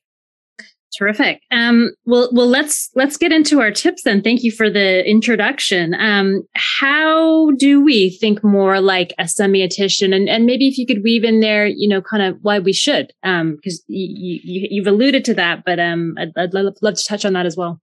Terrific. 0.97 1.43
Um, 1.51 1.93
well, 2.07 2.31
well, 2.33 2.47
let's 2.47 2.91
let's 2.95 3.19
get 3.19 3.31
into 3.31 3.61
our 3.61 3.71
tips 3.71 4.05
then. 4.05 4.23
Thank 4.23 4.43
you 4.43 4.51
for 4.51 4.71
the 4.71 5.05
introduction. 5.09 5.95
Um, 5.95 6.43
how 6.55 7.51
do 7.53 7.83
we 7.85 8.17
think 8.19 8.43
more 8.43 8.81
like 8.81 9.13
a 9.19 9.25
semiotician, 9.25 10.15
and 10.15 10.29
and 10.31 10.47
maybe 10.47 10.67
if 10.67 10.79
you 10.79 10.87
could 10.87 11.03
weave 11.05 11.25
in 11.25 11.41
there, 11.41 11.67
you 11.67 11.87
know, 11.89 12.01
kind 12.01 12.23
of 12.23 12.39
why 12.41 12.59
we 12.59 12.73
should, 12.73 13.13
because 13.23 13.31
um, 13.41 13.59
you, 13.87 14.41
you 14.43 14.69
you've 14.71 14.87
alluded 14.87 15.27
to 15.27 15.35
that, 15.35 15.63
but 15.67 15.79
um, 15.79 16.15
I'd, 16.19 16.33
I'd 16.37 16.55
love, 16.55 16.75
love 16.81 16.95
to 16.95 17.05
touch 17.05 17.27
on 17.27 17.35
that 17.35 17.45
as 17.45 17.57
well. 17.57 17.81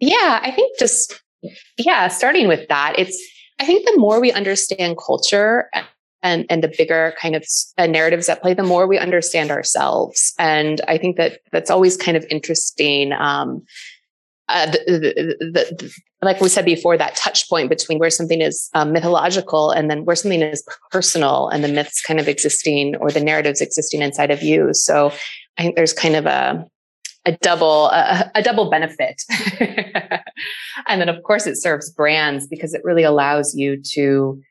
Yeah, 0.00 0.40
I 0.42 0.50
think 0.50 0.76
just 0.78 1.22
yeah, 1.78 2.08
starting 2.08 2.48
with 2.48 2.68
that, 2.68 2.94
it's 2.98 3.16
I 3.60 3.64
think 3.64 3.86
the 3.86 3.96
more 3.96 4.20
we 4.20 4.32
understand 4.32 4.96
culture 4.98 5.70
and 6.22 6.46
and 6.50 6.62
the 6.62 6.72
bigger 6.76 7.14
kind 7.20 7.34
of 7.34 7.44
uh, 7.78 7.86
narratives 7.86 8.28
at 8.28 8.42
play, 8.42 8.54
the 8.54 8.62
more 8.62 8.86
we 8.86 8.98
understand 8.98 9.50
ourselves. 9.50 10.34
And 10.38 10.80
I 10.88 10.98
think 10.98 11.16
that 11.16 11.40
that's 11.52 11.70
always 11.70 11.96
kind 11.96 12.16
of 12.16 12.24
interesting. 12.30 13.12
Um, 13.12 13.62
uh, 14.48 14.66
the, 14.66 15.36
the, 15.38 15.52
the, 15.52 15.94
like 16.22 16.40
we 16.40 16.48
said 16.48 16.64
before, 16.64 16.98
that 16.98 17.14
touch 17.14 17.48
point 17.48 17.68
between 17.68 18.00
where 18.00 18.10
something 18.10 18.40
is 18.40 18.68
um, 18.74 18.92
mythological 18.92 19.70
and 19.70 19.88
then 19.88 20.04
where 20.04 20.16
something 20.16 20.42
is 20.42 20.66
personal, 20.90 21.48
and 21.48 21.62
the 21.62 21.68
myths 21.68 22.02
kind 22.02 22.18
of 22.18 22.26
existing 22.26 22.96
or 22.96 23.10
the 23.10 23.22
narratives 23.22 23.60
existing 23.60 24.02
inside 24.02 24.32
of 24.32 24.42
you. 24.42 24.74
So 24.74 25.12
I 25.56 25.62
think 25.62 25.76
there's 25.76 25.92
kind 25.92 26.16
of 26.16 26.26
a 26.26 26.66
a 27.26 27.32
double 27.42 27.86
a, 27.86 28.30
a 28.34 28.42
double 28.42 28.70
benefit, 28.70 29.22
and 30.88 31.00
then 31.00 31.08
of 31.08 31.22
course 31.22 31.46
it 31.46 31.56
serves 31.56 31.90
brands 31.90 32.46
because 32.48 32.74
it 32.74 32.82
really 32.82 33.04
allows 33.04 33.54
you 33.54 33.80
to 33.92 34.42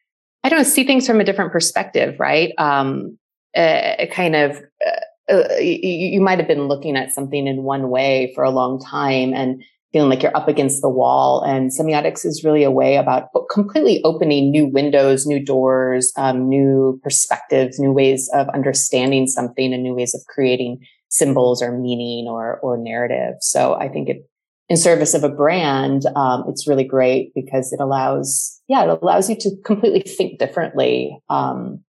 I 0.44 0.50
don't 0.50 0.60
know, 0.60 0.64
see 0.64 0.84
things 0.86 1.06
from 1.06 1.20
a 1.20 1.24
different 1.24 1.52
perspective, 1.52 2.20
right? 2.20 2.54
Um, 2.58 3.18
uh, 3.56 4.06
kind 4.12 4.36
of, 4.36 4.62
uh, 4.86 5.34
uh, 5.34 5.58
you, 5.60 5.80
you 5.84 6.22
might 6.22 6.40
have 6.40 6.48
been 6.48 6.68
looking 6.68 6.96
at 6.96 7.12
something 7.12 7.48
in 7.48 7.64
one 7.64 7.90
way 7.90 8.32
for 8.36 8.44
a 8.44 8.50
long 8.50 8.80
time 8.80 9.34
and 9.34 9.62
feeling 9.92 10.10
like 10.10 10.22
you're 10.22 10.36
up 10.38 10.48
against 10.48 10.82
the 10.82 10.90
wall. 10.90 11.42
And 11.42 11.72
semiotics 11.72 12.26
is 12.26 12.44
really 12.44 12.64
a 12.64 12.72
way 12.72 12.96
about 12.96 13.30
completely 13.52 14.02
opening 14.04 14.52
new 14.52 14.68
windows, 14.68 15.26
new 15.26 15.44
doors, 15.44 16.14
um, 16.16 16.48
new 16.48 17.00
perspectives, 17.04 17.80
new 17.80 17.92
ways 17.92 18.30
of 18.34 18.48
understanding 18.50 19.28
something 19.28 19.74
and 19.74 19.84
new 19.84 19.96
ways 19.96 20.14
of 20.14 20.22
creating 20.28 20.80
symbols 21.10 21.62
or 21.62 21.78
meaning 21.78 22.28
or, 22.28 22.60
or 22.60 22.78
narrative. 22.78 23.36
So 23.42 23.74
I 23.74 23.90
think 23.90 24.10
it, 24.10 24.30
in 24.70 24.78
service 24.78 25.14
of 25.14 25.24
a 25.24 25.30
brand, 25.30 26.06
um, 26.16 26.46
it's 26.48 26.68
really 26.68 26.84
great 26.84 27.34
because 27.34 27.74
it 27.74 27.80
allows, 27.80 28.62
yeah, 28.68 28.84
it 28.84 29.00
allows 29.02 29.30
you 29.30 29.36
to 29.38 29.52
completely 29.66 30.02
think 30.02 30.40
differently. 30.40 31.20
Um, 31.30 31.84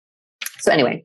so 0.58 0.72
anyway, 0.72 1.04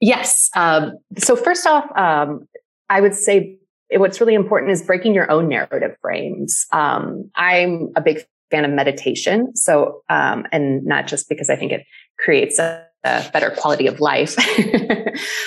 yes. 0.00 0.50
Um, 0.56 0.98
so 1.16 1.36
first 1.36 1.66
off, 1.66 1.84
um, 1.96 2.48
I 2.88 3.00
would 3.00 3.14
say 3.14 3.56
what's 3.92 4.20
really 4.20 4.34
important 4.34 4.72
is 4.72 4.82
breaking 4.82 5.14
your 5.14 5.30
own 5.30 5.48
narrative 5.48 5.96
frames. 6.02 6.66
Um, 6.72 7.30
I'm 7.36 7.90
a 7.94 8.00
big 8.00 8.24
fan 8.50 8.64
of 8.64 8.72
meditation. 8.72 9.54
So, 9.54 10.02
um, 10.08 10.44
and 10.50 10.84
not 10.84 11.06
just 11.06 11.28
because 11.28 11.48
I 11.48 11.56
think 11.56 11.70
it 11.70 11.86
creates 12.18 12.58
a, 12.58 12.84
a 13.04 13.28
better 13.32 13.50
quality 13.50 13.86
of 13.86 14.00
life, 14.00 14.36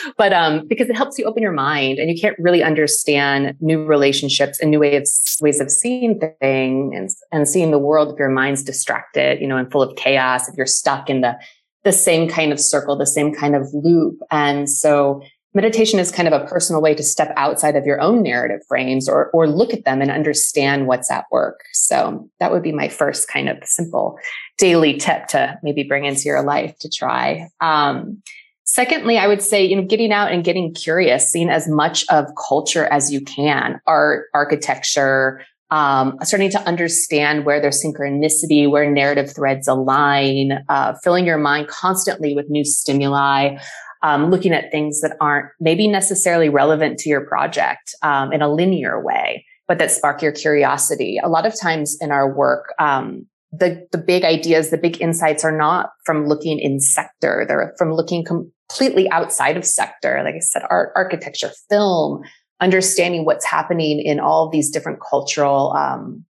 but 0.17 0.33
um, 0.33 0.67
because 0.67 0.89
it 0.89 0.95
helps 0.95 1.19
you 1.19 1.25
open 1.25 1.43
your 1.43 1.51
mind 1.51 2.00
and 2.00 2.10
you 2.10 2.19
can't 2.19 2.36
really 2.39 2.63
understand 2.63 3.55
new 3.60 3.86
relationships 3.86 4.60
and 4.60 4.72
new 4.72 4.79
ways 4.79 5.38
ways 5.41 5.60
of 5.60 5.69
seeing 5.69 6.19
things 6.19 6.95
and, 6.95 7.10
and 7.31 7.48
seeing 7.48 7.72
the 7.72 7.79
world 7.79 8.12
if 8.12 8.17
your 8.17 8.29
mind's 8.29 8.63
distracted, 8.63 9.39
you 9.39 9.48
know, 9.48 9.57
and 9.57 9.72
full 9.72 9.81
of 9.81 9.95
chaos, 9.95 10.48
if 10.48 10.55
you're 10.57 10.65
stuck 10.65 11.10
in 11.10 11.22
the 11.22 11.38
the 11.83 11.91
same 11.91 12.29
kind 12.29 12.51
of 12.51 12.60
circle, 12.60 12.98
the 12.98 13.05
same 13.05 13.33
kind 13.33 13.55
of 13.55 13.67
loop. 13.74 14.17
And 14.31 14.69
so 14.69 15.22
meditation 15.53 16.00
is 16.00 16.12
kind 16.12 16.27
of 16.27 16.33
a 16.33 16.45
personal 16.45 16.81
way 16.81 16.95
to 16.95 17.03
step 17.03 17.31
outside 17.38 17.75
of 17.75 17.86
your 17.86 18.01
own 18.01 18.24
narrative 18.24 18.62
frames 18.67 19.07
or, 19.07 19.29
or 19.31 19.48
look 19.48 19.74
at 19.74 19.86
them 19.86 20.01
and 20.01 20.10
understand 20.10 20.88
what's 20.88 21.12
at 21.12 21.25
work. 21.31 21.62
So 21.74 22.29
that 22.39 22.51
would 22.51 22.63
be 22.63 22.72
my 22.72 22.88
first 22.88 23.27
kind 23.27 23.50
of 23.50 23.57
simple 23.63 24.17
daily 24.57 24.98
tip 24.98 25.27
to 25.27 25.60
maybe 25.63 25.83
bring 25.83 26.05
into 26.05 26.24
your 26.24 26.43
life 26.43 26.77
to 26.79 26.89
try. 26.89 27.50
Um, 27.62 28.22
secondly, 28.63 29.17
I 29.17 29.27
would 29.27 29.41
say, 29.41 29.63
you 29.63 29.75
know, 29.75 29.83
getting 29.83 30.12
out 30.12 30.31
and 30.31 30.43
getting 30.43 30.74
curious, 30.74 31.31
seeing 31.31 31.50
as 31.50 31.67
much 31.67 32.05
of 32.10 32.25
culture 32.48 32.86
as 32.86 33.12
you 33.12 33.22
can, 33.22 33.79
art, 33.86 34.27
architecture, 34.33 35.41
um, 35.74 36.19
starting 36.22 36.51
to 36.51 36.62
understand 36.67 37.45
where 37.45 37.60
there's 37.60 37.83
synchronicity, 37.83 38.69
where 38.69 38.89
narrative 38.89 39.33
threads 39.33 39.67
align, 39.67 40.63
uh, 40.69 40.93
filling 41.03 41.25
your 41.25 41.39
mind 41.39 41.67
constantly 41.67 42.36
with 42.36 42.48
new 42.48 42.63
stimuli 42.63 43.57
um, 44.03 44.29
looking 44.29 44.51
at 44.53 44.69
things 44.69 45.01
that 45.01 45.15
aren't 45.19 45.48
maybe 45.60 45.88
necessarily 45.88 46.50
relevant 46.50 47.00
to 47.00 47.10
your 47.10 47.25
project 47.25 47.95
um, 48.03 48.31
in 48.31 48.41
a 48.41 48.53
linear 48.53 49.03
way, 49.03 49.45
but 49.67 49.79
that 49.79 49.91
spark 49.91 50.22
your 50.22 50.33
curiosity. 50.33 51.19
A 51.24 51.29
lot 51.29 51.45
of 51.45 51.60
times 51.60 51.98
in 52.01 52.12
our 52.12 52.31
work, 52.31 52.74
um, 52.79 53.25
the 53.51 53.88
the 53.91 53.98
big 53.98 54.25
ideas, 54.25 54.69
the 54.69 54.77
big 54.77 55.01
insights 55.01 55.43
are 55.45 55.55
not 55.55 55.91
from 56.05 56.27
looking 56.27 56.60
in 56.60 56.79
sector; 56.79 57.45
they're 57.48 57.74
from 57.77 57.93
looking 57.93 58.25
completely 58.25 59.10
outside 59.10 59.55
of 59.57 59.65
sector. 59.65 60.22
Like 60.24 60.36
I 60.36 60.39
said, 60.39 60.63
art, 60.69 60.91
architecture, 60.95 61.51
film, 61.69 62.24
understanding 62.60 63.25
what's 63.25 63.45
happening 63.45 64.01
in 64.01 64.19
all 64.19 64.50
these 64.50 64.69
different 64.69 65.00
cultural 65.07 65.74
um, 65.74 66.25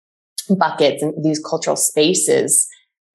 buckets 0.58 1.02
and 1.02 1.14
these 1.24 1.38
cultural 1.38 1.76
spaces 1.76 2.68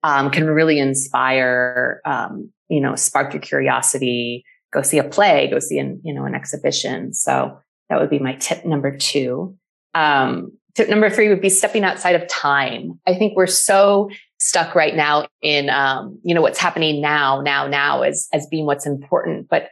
um, 0.04 0.32
can 0.32 0.48
really 0.48 0.80
inspire 0.80 2.02
um, 2.06 2.52
you 2.70 2.82
know, 2.82 2.96
spark 2.96 3.34
your 3.34 3.42
curiosity, 3.42 4.44
go 4.74 4.82
see 4.82 4.98
a 4.98 5.04
play, 5.04 5.48
go 5.50 5.60
see 5.60 5.80
an, 5.80 6.02
you 6.04 6.14
know, 6.14 6.26
an 6.26 6.36
exhibition. 6.36 7.14
So 7.14 7.58
that 7.90 8.00
would 8.00 8.10
be 8.10 8.20
my 8.20 8.34
tip 8.36 8.66
number 8.66 8.96
two. 8.96 9.56
Um, 9.94 10.52
tip 10.76 10.90
number 10.90 11.10
three 11.10 11.30
would 11.30 11.42
be 11.42 11.50
stepping 11.50 11.84
outside 11.84 12.16
of 12.16 12.28
time. 12.28 13.00
I 13.08 13.16
think 13.16 13.36
we're 13.36 13.48
so 13.48 14.10
stuck 14.40 14.76
right 14.76 14.96
now 14.96 15.28
in, 15.42 15.70
um, 15.70 16.20
you 16.24 16.36
know, 16.36 16.42
what's 16.42 16.60
happening 16.60 17.02
now, 17.02 17.42
now, 17.42 17.68
now 17.68 18.04
as, 18.04 18.28
as 18.34 18.46
being 18.48 18.66
what's 18.66 18.86
important. 18.86 19.48
But, 19.50 19.70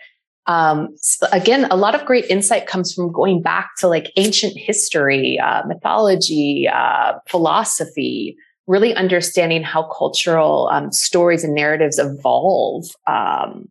um, 0.47 0.95
again, 1.31 1.65
a 1.65 1.75
lot 1.75 1.95
of 1.95 2.05
great 2.05 2.25
insight 2.25 2.67
comes 2.67 2.93
from 2.93 3.11
going 3.11 3.41
back 3.41 3.71
to 3.79 3.87
like 3.87 4.11
ancient 4.15 4.53
history, 4.55 5.39
uh, 5.39 5.63
mythology, 5.67 6.67
uh, 6.71 7.13
philosophy, 7.27 8.37
really 8.67 8.93
understanding 8.95 9.63
how 9.63 9.83
cultural 9.83 10.69
um, 10.71 10.91
stories 10.91 11.43
and 11.43 11.53
narratives 11.53 11.99
evolve. 11.99 12.85
Um, 13.07 13.69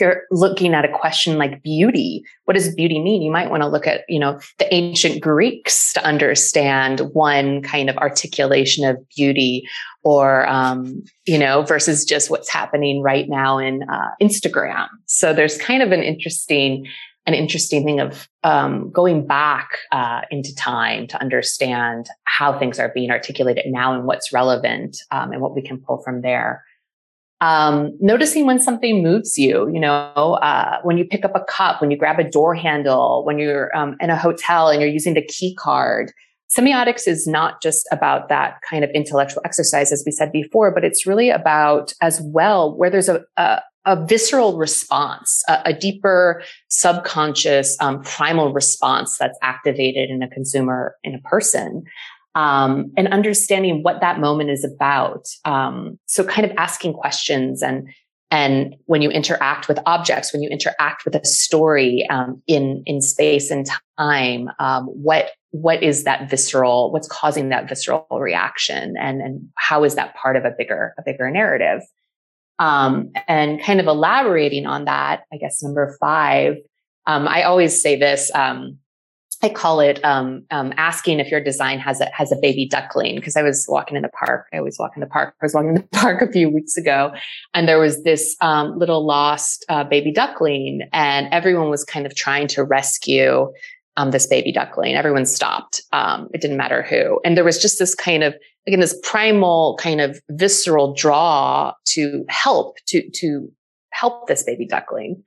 you're 0.00 0.22
looking 0.30 0.74
at 0.74 0.84
a 0.84 0.88
question 0.88 1.38
like 1.38 1.62
beauty, 1.62 2.24
what 2.44 2.54
does 2.54 2.74
beauty 2.74 2.98
mean? 2.98 3.22
You 3.22 3.30
might 3.30 3.50
want 3.50 3.62
to 3.62 3.68
look 3.68 3.86
at, 3.86 4.02
you 4.08 4.18
know, 4.18 4.40
the 4.58 4.72
ancient 4.74 5.20
Greeks 5.20 5.92
to 5.92 6.04
understand 6.04 7.00
one 7.12 7.62
kind 7.62 7.90
of 7.90 7.96
articulation 7.98 8.86
of 8.86 8.96
beauty 9.14 9.68
or, 10.02 10.48
um, 10.48 11.02
you 11.26 11.38
know, 11.38 11.62
versus 11.62 12.04
just 12.04 12.30
what's 12.30 12.50
happening 12.50 13.02
right 13.02 13.28
now 13.28 13.58
in 13.58 13.82
uh, 13.88 14.10
Instagram. 14.20 14.88
So 15.06 15.32
there's 15.32 15.58
kind 15.58 15.82
of 15.82 15.92
an 15.92 16.02
interesting 16.02 16.88
an 17.26 17.34
interesting 17.34 17.84
thing 17.84 18.00
of 18.00 18.28
um, 18.42 18.90
going 18.90 19.26
back 19.26 19.78
uh, 19.92 20.22
into 20.30 20.54
time 20.54 21.06
to 21.06 21.20
understand 21.20 22.08
how 22.24 22.58
things 22.58 22.80
are 22.80 22.90
being 22.92 23.10
articulated 23.10 23.64
now 23.68 23.94
and 23.94 24.04
what's 24.04 24.32
relevant 24.32 24.96
um, 25.12 25.32
and 25.32 25.40
what 25.40 25.54
we 25.54 25.62
can 25.62 25.78
pull 25.78 26.02
from 26.02 26.22
there. 26.22 26.64
Um, 27.40 27.96
noticing 28.00 28.46
when 28.46 28.60
something 28.60 29.02
moves 29.02 29.36
you, 29.36 29.68
you 29.72 29.80
know, 29.80 30.38
uh, 30.42 30.78
when 30.82 30.96
you 30.96 31.04
pick 31.04 31.24
up 31.24 31.32
a 31.34 31.44
cup, 31.44 31.80
when 31.80 31.90
you 31.90 31.96
grab 31.96 32.20
a 32.20 32.28
door 32.28 32.54
handle, 32.54 33.24
when 33.24 33.38
you're 33.38 33.76
um, 33.76 33.96
in 34.00 34.10
a 34.10 34.16
hotel 34.16 34.68
and 34.68 34.80
you're 34.80 34.90
using 34.90 35.14
the 35.14 35.22
key 35.22 35.54
card. 35.56 36.12
Semiotics 36.56 37.08
is 37.08 37.26
not 37.26 37.62
just 37.62 37.88
about 37.90 38.28
that 38.28 38.60
kind 38.68 38.84
of 38.84 38.90
intellectual 38.90 39.42
exercise, 39.44 39.90
as 39.90 40.02
we 40.04 40.12
said 40.12 40.30
before, 40.30 40.72
but 40.72 40.84
it's 40.84 41.06
really 41.06 41.30
about 41.30 41.94
as 42.00 42.20
well 42.20 42.76
where 42.76 42.90
there's 42.90 43.08
a, 43.08 43.22
a, 43.36 43.60
a 43.84 44.04
visceral 44.06 44.56
response, 44.56 45.42
a, 45.48 45.60
a 45.66 45.72
deeper 45.72 46.42
subconscious 46.68 47.76
um, 47.80 48.02
primal 48.02 48.52
response 48.52 49.18
that's 49.18 49.38
activated 49.42 50.10
in 50.10 50.22
a 50.22 50.28
consumer, 50.28 50.96
in 51.02 51.14
a 51.14 51.20
person. 51.20 51.84
Um, 52.34 52.92
and 52.96 53.08
understanding 53.08 53.82
what 53.82 54.00
that 54.00 54.18
moment 54.18 54.48
is 54.48 54.64
about. 54.64 55.26
Um, 55.44 55.98
so 56.06 56.24
kind 56.24 56.50
of 56.50 56.56
asking 56.56 56.94
questions 56.94 57.62
and 57.62 57.88
and 58.32 58.76
when 58.86 59.02
you 59.02 59.10
interact 59.10 59.68
with 59.68 59.78
objects, 59.84 60.32
when 60.32 60.42
you 60.42 60.48
interact 60.48 61.04
with 61.04 61.14
a 61.14 61.22
story 61.22 62.06
um, 62.08 62.42
in 62.46 62.82
in 62.86 63.02
space 63.02 63.50
and 63.50 63.66
time, 63.98 64.48
um, 64.58 64.86
what 64.86 65.32
what 65.50 65.82
is 65.82 66.04
that 66.04 66.30
visceral? 66.30 66.90
What's 66.90 67.06
causing 67.08 67.50
that 67.50 67.68
visceral 67.68 68.06
reaction, 68.10 68.94
and 68.98 69.20
and 69.20 69.46
how 69.58 69.84
is 69.84 69.96
that 69.96 70.14
part 70.14 70.36
of 70.36 70.46
a 70.46 70.50
bigger 70.56 70.94
a 70.98 71.02
bigger 71.04 71.30
narrative? 71.30 71.82
Um, 72.62 73.10
and 73.26 73.60
kind 73.60 73.80
of 73.80 73.88
elaborating 73.88 74.66
on 74.66 74.84
that, 74.84 75.24
I 75.32 75.36
guess 75.36 75.64
number 75.64 75.96
five, 75.98 76.58
um, 77.08 77.26
I 77.26 77.42
always 77.42 77.82
say 77.82 77.98
this. 77.98 78.30
Um, 78.36 78.78
I 79.42 79.48
call 79.48 79.80
it 79.80 79.98
um, 80.04 80.44
um, 80.52 80.72
asking 80.76 81.18
if 81.18 81.28
your 81.28 81.42
design 81.42 81.80
has 81.80 82.00
a 82.00 82.08
has 82.14 82.30
a 82.30 82.36
baby 82.40 82.68
duckling 82.68 83.16
because 83.16 83.36
I 83.36 83.42
was 83.42 83.66
walking 83.68 83.96
in 83.96 84.02
the 84.02 84.08
park. 84.10 84.46
I 84.52 84.58
always 84.58 84.78
walk 84.78 84.92
in 84.94 85.00
the 85.00 85.08
park. 85.08 85.34
I 85.42 85.44
was 85.44 85.54
walking 85.54 85.70
in 85.70 85.74
the 85.74 85.82
park 85.92 86.22
a 86.22 86.30
few 86.30 86.48
weeks 86.48 86.76
ago, 86.76 87.12
and 87.52 87.66
there 87.66 87.80
was 87.80 88.04
this 88.04 88.36
um, 88.40 88.78
little 88.78 89.04
lost 89.04 89.64
uh, 89.68 89.82
baby 89.82 90.12
duckling, 90.12 90.82
and 90.92 91.26
everyone 91.32 91.68
was 91.68 91.82
kind 91.82 92.06
of 92.06 92.14
trying 92.14 92.46
to 92.48 92.62
rescue 92.62 93.52
this 94.10 94.28
baby 94.28 94.52
duckling. 94.52 94.94
Everyone 94.94 95.26
stopped. 95.26 95.82
It 95.92 96.40
didn't 96.40 96.56
matter 96.56 96.82
who, 96.82 97.20
and 97.24 97.36
there 97.36 97.44
was 97.44 97.60
just 97.60 97.80
this 97.80 97.96
kind 97.96 98.22
of 98.22 98.36
again 98.66 98.80
this 98.80 98.98
primal 99.02 99.76
kind 99.80 100.00
of 100.00 100.20
visceral 100.30 100.94
draw 100.94 101.72
to 101.86 102.24
help 102.28 102.76
to 102.86 103.08
to 103.10 103.50
help 103.90 104.26
this 104.26 104.42
baby 104.42 104.66
duckling, 104.66 105.22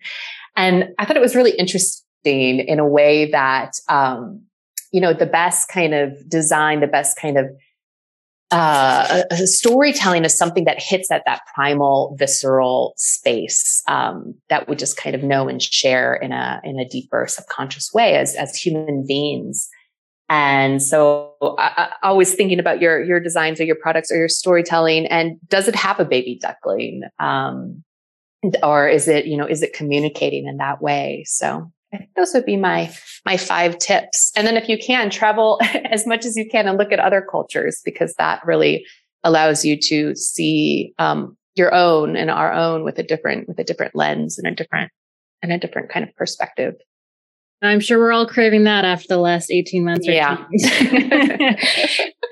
and 0.55 0.89
I 0.97 1.05
thought 1.05 1.17
it 1.17 1.21
was 1.21 1.35
really 1.35 1.51
interesting 1.51 2.03
in 2.25 2.79
a 2.79 2.87
way 2.87 3.29
that, 3.31 3.73
um, 3.87 4.41
you 4.91 4.99
know, 4.99 5.13
the 5.13 5.25
best 5.25 5.69
kind 5.69 5.93
of 5.93 6.27
design, 6.27 6.79
the 6.79 6.87
best 6.87 7.19
kind 7.19 7.37
of 7.37 7.47
uh, 8.51 9.23
storytelling 9.45 10.23
is 10.23 10.37
something 10.37 10.65
that 10.65 10.81
hits 10.81 11.11
at 11.11 11.23
that 11.25 11.41
primal, 11.53 12.15
visceral 12.17 12.93
space 12.95 13.81
um, 13.87 14.35
that 14.49 14.69
we 14.69 14.75
just 14.75 14.97
kind 14.97 15.15
of 15.15 15.23
know 15.23 15.47
and 15.47 15.61
share 15.61 16.15
in 16.15 16.31
a 16.31 16.61
in 16.63 16.79
a 16.79 16.87
deeper 16.87 17.25
subconscious 17.27 17.91
way 17.93 18.15
as 18.15 18.35
as 18.35 18.55
human 18.55 19.03
beings. 19.07 19.69
And 20.27 20.81
so, 20.81 21.35
I, 21.41 21.89
I, 22.01 22.07
always 22.07 22.33
thinking 22.33 22.59
about 22.59 22.81
your 22.81 23.03
your 23.03 23.19
designs 23.19 23.59
or 23.59 23.63
your 23.63 23.75
products 23.75 24.11
or 24.11 24.17
your 24.17 24.27
storytelling, 24.27 25.05
and 25.07 25.37
does 25.47 25.67
it 25.67 25.75
have 25.75 25.99
a 25.99 26.05
baby 26.05 26.39
duckling, 26.41 27.03
um, 27.19 27.83
or 28.63 28.87
is 28.87 29.07
it 29.07 29.25
you 29.25 29.37
know 29.37 29.45
is 29.45 29.61
it 29.61 29.73
communicating 29.73 30.47
in 30.47 30.57
that 30.57 30.81
way? 30.81 31.23
So 31.27 31.71
I 31.93 31.97
think 31.97 32.09
those 32.15 32.33
would 32.33 32.45
be 32.45 32.57
my 32.57 32.91
my 33.25 33.37
five 33.37 33.77
tips. 33.77 34.31
And 34.35 34.45
then 34.45 34.57
if 34.57 34.67
you 34.67 34.77
can 34.77 35.09
travel 35.09 35.59
as 35.91 36.05
much 36.05 36.25
as 36.25 36.35
you 36.35 36.47
can 36.49 36.67
and 36.67 36.77
look 36.77 36.91
at 36.91 36.99
other 36.99 37.21
cultures 37.21 37.81
because 37.83 38.13
that 38.15 38.45
really 38.45 38.85
allows 39.23 39.65
you 39.65 39.79
to 39.79 40.15
see 40.15 40.93
um, 40.99 41.37
your 41.55 41.73
own 41.73 42.15
and 42.15 42.29
our 42.29 42.53
own 42.53 42.83
with 42.83 42.99
a 42.99 43.03
different 43.03 43.47
with 43.47 43.59
a 43.59 43.63
different 43.63 43.95
lens 43.95 44.37
and 44.37 44.47
a 44.47 44.55
different 44.55 44.91
and 45.41 45.51
a 45.51 45.57
different 45.57 45.89
kind 45.89 46.07
of 46.07 46.15
perspective. 46.15 46.75
I'm 47.61 47.79
sure 47.79 47.97
we're 47.97 48.11
all 48.11 48.27
craving 48.27 48.63
that 48.65 48.85
after 48.85 49.07
the 49.07 49.17
last 49.17 49.51
18 49.51 49.83
months. 49.85 50.07
yeah. 50.07 50.33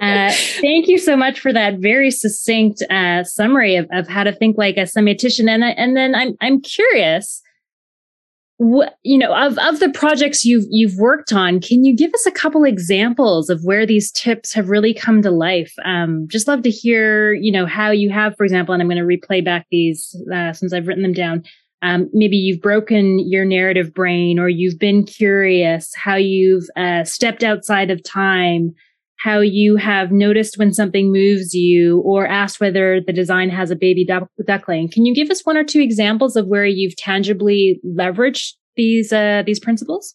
uh, 0.02 0.32
thank 0.62 0.88
you 0.88 0.98
so 0.98 1.16
much 1.16 1.40
for 1.40 1.52
that 1.54 1.80
very 1.80 2.12
succinct 2.12 2.84
uh, 2.90 3.24
summary 3.24 3.76
of, 3.76 3.88
of 3.92 4.08
how 4.08 4.24
to 4.24 4.34
think 4.34 4.58
like 4.58 4.78
a 4.78 4.82
semiotician. 4.82 5.50
And, 5.50 5.64
and 5.64 5.96
then 5.98 6.14
I'm, 6.14 6.36
I'm 6.42 6.62
curious, 6.62 7.42
what, 8.58 8.98
you 9.04 9.18
know 9.18 9.34
of 9.36 9.58
of 9.58 9.80
the 9.80 9.90
projects 9.90 10.46
you've 10.46 10.66
you've 10.70 10.98
worked 10.98 11.34
on 11.34 11.60
can 11.60 11.84
you 11.84 11.96
give 11.96 12.14
us 12.14 12.26
a 12.26 12.32
couple 12.32 12.64
examples 12.64 13.50
of 13.50 13.64
where 13.64 13.86
these 13.86 14.12
tips 14.12 14.54
have 14.54 14.70
really 14.70 14.94
come 14.94 15.22
to 15.22 15.32
life 15.32 15.74
um, 15.84 16.28
just 16.30 16.48
love 16.48 16.62
to 16.62 16.70
hear 16.70 17.34
you 17.34 17.52
know 17.52 17.66
how 17.66 17.90
you 17.90 18.10
have 18.12 18.36
for 18.38 18.44
example 18.44 18.74
and 18.74 18.82
i'm 18.82 18.88
going 18.88 18.98
to 18.98 19.04
replay 19.04 19.44
back 19.44 19.66
these 19.72 20.16
uh, 20.34 20.54
since 20.54 20.72
i've 20.72 20.88
written 20.88 21.04
them 21.04 21.14
down 21.14 21.44
um, 21.84 22.10
maybe 22.14 22.38
you've 22.38 22.62
broken 22.62 23.20
your 23.20 23.46
narrative 23.46 23.94
brain 23.94 24.40
or 24.40 24.50
you've 24.50 24.80
been 24.80 25.04
curious 25.04 25.94
how 25.96 26.16
you've 26.16 26.66
uh, 26.76 27.04
stepped 27.04 27.44
outside 27.44 27.92
of 27.92 28.02
time 28.04 28.74
how 29.24 29.40
you 29.40 29.78
have 29.78 30.12
noticed 30.12 30.58
when 30.58 30.74
something 30.74 31.10
moves 31.10 31.54
you 31.54 32.02
or 32.02 32.28
asked 32.28 32.60
whether 32.60 33.00
the 33.00 33.14
design 33.14 33.50
has 33.50 33.72
a 33.72 33.76
baby 33.76 34.04
duck- 34.04 34.30
duckling. 34.46 34.90
Can 34.90 35.06
you 35.06 35.16
give 35.16 35.30
us 35.30 35.46
one 35.46 35.56
or 35.56 35.64
two 35.64 35.80
examples 35.80 36.36
of 36.36 36.48
where 36.48 36.66
you've 36.66 36.98
tangibly 36.98 37.80
leveraged 37.86 38.52
these 38.76 39.14
uh, 39.14 39.44
these 39.46 39.62
principles? 39.62 40.14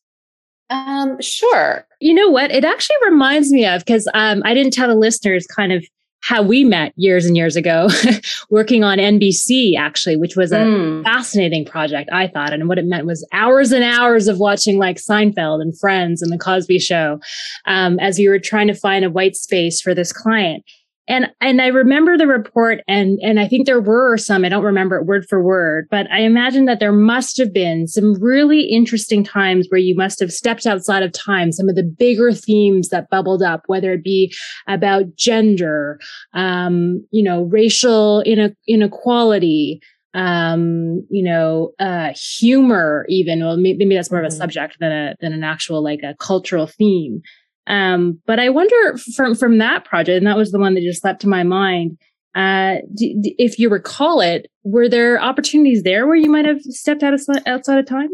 Um, 0.68 1.18
sure. 1.22 1.86
You 2.00 2.12
know 2.12 2.28
what? 2.28 2.50
It 2.50 2.66
actually 2.66 2.96
reminds 3.06 3.50
me 3.50 3.64
of 3.64 3.82
because 3.82 4.06
um, 4.12 4.42
I 4.44 4.52
didn't 4.52 4.74
tell 4.74 4.88
the 4.88 4.94
listeners 4.94 5.46
kind 5.46 5.72
of 5.72 5.86
how 6.20 6.42
we 6.42 6.64
met 6.64 6.92
years 6.96 7.24
and 7.24 7.36
years 7.36 7.56
ago, 7.56 7.88
working 8.50 8.84
on 8.84 8.98
NBC, 8.98 9.76
actually, 9.78 10.16
which 10.16 10.36
was 10.36 10.52
a 10.52 10.58
mm. 10.58 11.02
fascinating 11.04 11.64
project, 11.64 12.10
I 12.12 12.26
thought. 12.26 12.52
And 12.52 12.68
what 12.68 12.78
it 12.78 12.84
meant 12.84 13.06
was 13.06 13.26
hours 13.32 13.72
and 13.72 13.84
hours 13.84 14.28
of 14.28 14.38
watching 14.38 14.78
like 14.78 14.96
Seinfeld 14.96 15.62
and 15.62 15.78
Friends 15.78 16.20
and 16.20 16.32
The 16.32 16.38
Cosby 16.38 16.80
Show 16.80 17.20
um, 17.66 17.98
as 18.00 18.18
we 18.18 18.28
were 18.28 18.38
trying 18.38 18.66
to 18.66 18.74
find 18.74 19.04
a 19.04 19.10
white 19.10 19.36
space 19.36 19.80
for 19.80 19.94
this 19.94 20.12
client. 20.12 20.64
And 21.08 21.32
and 21.40 21.62
I 21.62 21.68
remember 21.68 22.18
the 22.18 22.26
report 22.26 22.80
and 22.86 23.18
and 23.22 23.40
I 23.40 23.48
think 23.48 23.66
there 23.66 23.80
were 23.80 24.18
some, 24.18 24.44
I 24.44 24.50
don't 24.50 24.64
remember 24.64 24.96
it 24.96 25.06
word 25.06 25.26
for 25.26 25.42
word, 25.42 25.86
but 25.90 26.06
I 26.10 26.20
imagine 26.20 26.66
that 26.66 26.80
there 26.80 26.92
must 26.92 27.38
have 27.38 27.52
been 27.52 27.88
some 27.88 28.14
really 28.20 28.62
interesting 28.64 29.24
times 29.24 29.66
where 29.70 29.80
you 29.80 29.96
must 29.96 30.20
have 30.20 30.30
stepped 30.30 30.66
outside 30.66 31.02
of 31.02 31.12
time, 31.12 31.50
some 31.50 31.68
of 31.68 31.76
the 31.76 31.82
bigger 31.82 32.32
themes 32.32 32.90
that 32.90 33.08
bubbled 33.08 33.42
up, 33.42 33.62
whether 33.66 33.92
it 33.92 34.04
be 34.04 34.34
about 34.66 35.16
gender, 35.16 35.98
um, 36.34 37.02
you 37.10 37.22
know, 37.22 37.44
racial 37.44 38.22
inequality, 38.66 39.80
um, 40.12 41.06
you 41.08 41.22
know, 41.22 41.72
uh, 41.78 42.12
humor 42.38 43.06
even. 43.08 43.40
Well, 43.40 43.56
maybe 43.56 43.94
that's 43.94 44.10
more 44.10 44.20
of 44.20 44.26
a 44.26 44.28
mm-hmm. 44.28 44.36
subject 44.36 44.76
than 44.78 44.92
a 44.92 45.14
than 45.20 45.32
an 45.32 45.42
actual 45.44 45.82
like 45.82 46.00
a 46.02 46.14
cultural 46.18 46.66
theme. 46.66 47.22
Um, 47.68 48.20
but 48.26 48.40
I 48.40 48.48
wonder 48.48 48.98
from 49.14 49.34
from 49.34 49.58
that 49.58 49.84
project, 49.84 50.16
and 50.16 50.26
that 50.26 50.36
was 50.36 50.50
the 50.50 50.58
one 50.58 50.74
that 50.74 50.82
just 50.82 51.04
leapt 51.04 51.20
to 51.20 51.28
my 51.28 51.42
mind. 51.42 51.98
Uh, 52.34 52.76
if 52.96 53.58
you 53.58 53.68
recall 53.68 54.20
it, 54.20 54.50
were 54.64 54.88
there 54.88 55.20
opportunities 55.20 55.82
there 55.82 56.06
where 56.06 56.16
you 56.16 56.30
might 56.30 56.46
have 56.46 56.60
stepped 56.62 57.02
out 57.02 57.14
of 57.14 57.20
outside 57.46 57.78
of 57.78 57.86
time? 57.86 58.08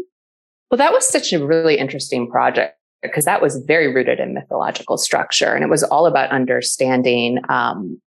Well, 0.69 0.77
that 0.77 0.91
was 0.91 1.07
such 1.07 1.31
a 1.31 1.45
really 1.45 1.77
interesting 1.77 2.29
project 2.29 2.77
because 3.01 3.25
that 3.25 3.41
was 3.41 3.57
very 3.65 3.93
rooted 3.93 4.19
in 4.19 4.33
mythological 4.33 4.97
structure, 4.97 5.53
and 5.53 5.63
it 5.63 5.69
was 5.69 5.83
all 5.83 6.05
about 6.05 6.31
understanding 6.31 7.39
um, 7.47 8.01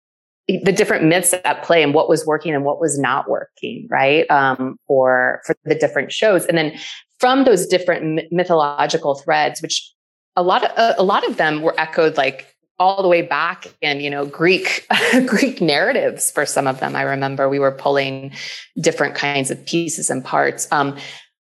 the 0.48 0.72
different 0.72 1.04
myths 1.04 1.34
at 1.44 1.62
play 1.62 1.82
and 1.82 1.94
what 1.94 2.10
was 2.10 2.26
working 2.26 2.54
and 2.54 2.64
what 2.64 2.80
was 2.80 2.98
not 2.98 3.28
working, 3.28 3.86
right? 3.90 4.30
Um, 4.30 4.76
for 4.86 5.40
for 5.46 5.56
the 5.64 5.74
different 5.74 6.12
shows, 6.12 6.44
and 6.44 6.58
then 6.58 6.78
from 7.20 7.44
those 7.44 7.66
different 7.66 8.22
mythological 8.30 9.14
threads, 9.14 9.62
which 9.62 9.90
a 10.38 10.42
lot 10.42 10.64
of 10.64 10.94
a 10.96 11.02
lot 11.02 11.26
of 11.28 11.36
them 11.36 11.62
were 11.62 11.74
echoed 11.78 12.16
like 12.16 12.54
all 12.78 13.02
the 13.02 13.08
way 13.08 13.22
back 13.22 13.66
in 13.82 13.98
you 14.00 14.08
know 14.08 14.24
greek 14.24 14.86
greek 15.26 15.60
narratives 15.60 16.30
for 16.30 16.46
some 16.46 16.66
of 16.66 16.78
them. 16.78 16.94
I 16.94 17.02
remember 17.02 17.48
we 17.48 17.58
were 17.58 17.72
pulling 17.72 18.32
different 18.80 19.16
kinds 19.16 19.50
of 19.50 19.66
pieces 19.66 20.08
and 20.08 20.24
parts. 20.24 20.68
Um, 20.70 20.96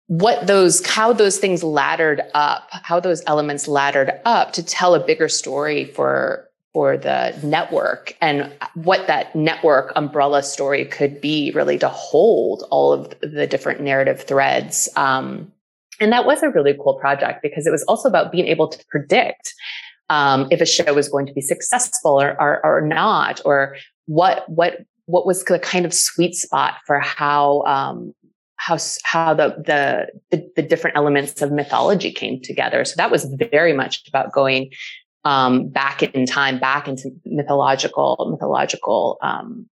what 0.08 0.46
those 0.46 0.86
how 0.86 1.14
those 1.14 1.38
things 1.38 1.64
laddered 1.64 2.20
up 2.34 2.68
how 2.70 3.00
those 3.00 3.22
elements 3.26 3.66
laddered 3.66 4.12
up 4.26 4.52
to 4.52 4.62
tell 4.62 4.94
a 4.94 5.00
bigger 5.00 5.28
story 5.28 5.86
for 5.86 6.50
for 6.74 6.98
the 6.98 7.34
network 7.42 8.14
and 8.20 8.52
what 8.74 9.06
that 9.06 9.34
network 9.34 9.92
umbrella 9.96 10.42
story 10.42 10.84
could 10.84 11.18
be 11.20 11.50
really 11.54 11.78
to 11.78 11.88
hold 11.88 12.64
all 12.70 12.92
of 12.92 13.14
the 13.20 13.46
different 13.46 13.80
narrative 13.80 14.22
threads. 14.22 14.88
Um, 14.96 15.52
and 16.02 16.12
that 16.12 16.26
was 16.26 16.42
a 16.42 16.50
really 16.50 16.74
cool 16.82 16.94
project 16.98 17.42
because 17.42 17.66
it 17.66 17.70
was 17.70 17.82
also 17.84 18.08
about 18.08 18.32
being 18.32 18.46
able 18.46 18.68
to 18.68 18.84
predict 18.90 19.54
um, 20.10 20.48
if 20.50 20.60
a 20.60 20.66
show 20.66 20.92
was 20.92 21.08
going 21.08 21.26
to 21.26 21.32
be 21.32 21.40
successful 21.40 22.20
or, 22.20 22.38
or, 22.40 22.64
or, 22.66 22.80
not, 22.80 23.40
or 23.44 23.76
what 24.06 24.48
what 24.48 24.80
what 25.06 25.26
was 25.26 25.44
the 25.44 25.58
kind 25.58 25.86
of 25.86 25.94
sweet 25.94 26.34
spot 26.34 26.74
for 26.86 26.98
how 26.98 27.62
um, 27.62 28.12
how 28.56 28.76
how 29.04 29.32
the, 29.32 30.08
the, 30.30 30.50
the 30.56 30.62
different 30.62 30.96
elements 30.96 31.40
of 31.40 31.50
mythology 31.50 32.12
came 32.12 32.40
together. 32.42 32.84
So 32.84 32.94
that 32.96 33.10
was 33.10 33.24
very 33.50 33.72
much 33.72 34.06
about 34.08 34.32
going 34.32 34.70
um, 35.24 35.68
back 35.68 36.02
in 36.02 36.26
time, 36.26 36.58
back 36.58 36.88
into 36.88 37.10
mythological 37.24 38.28
mythological 38.30 39.18
um, 39.22 39.68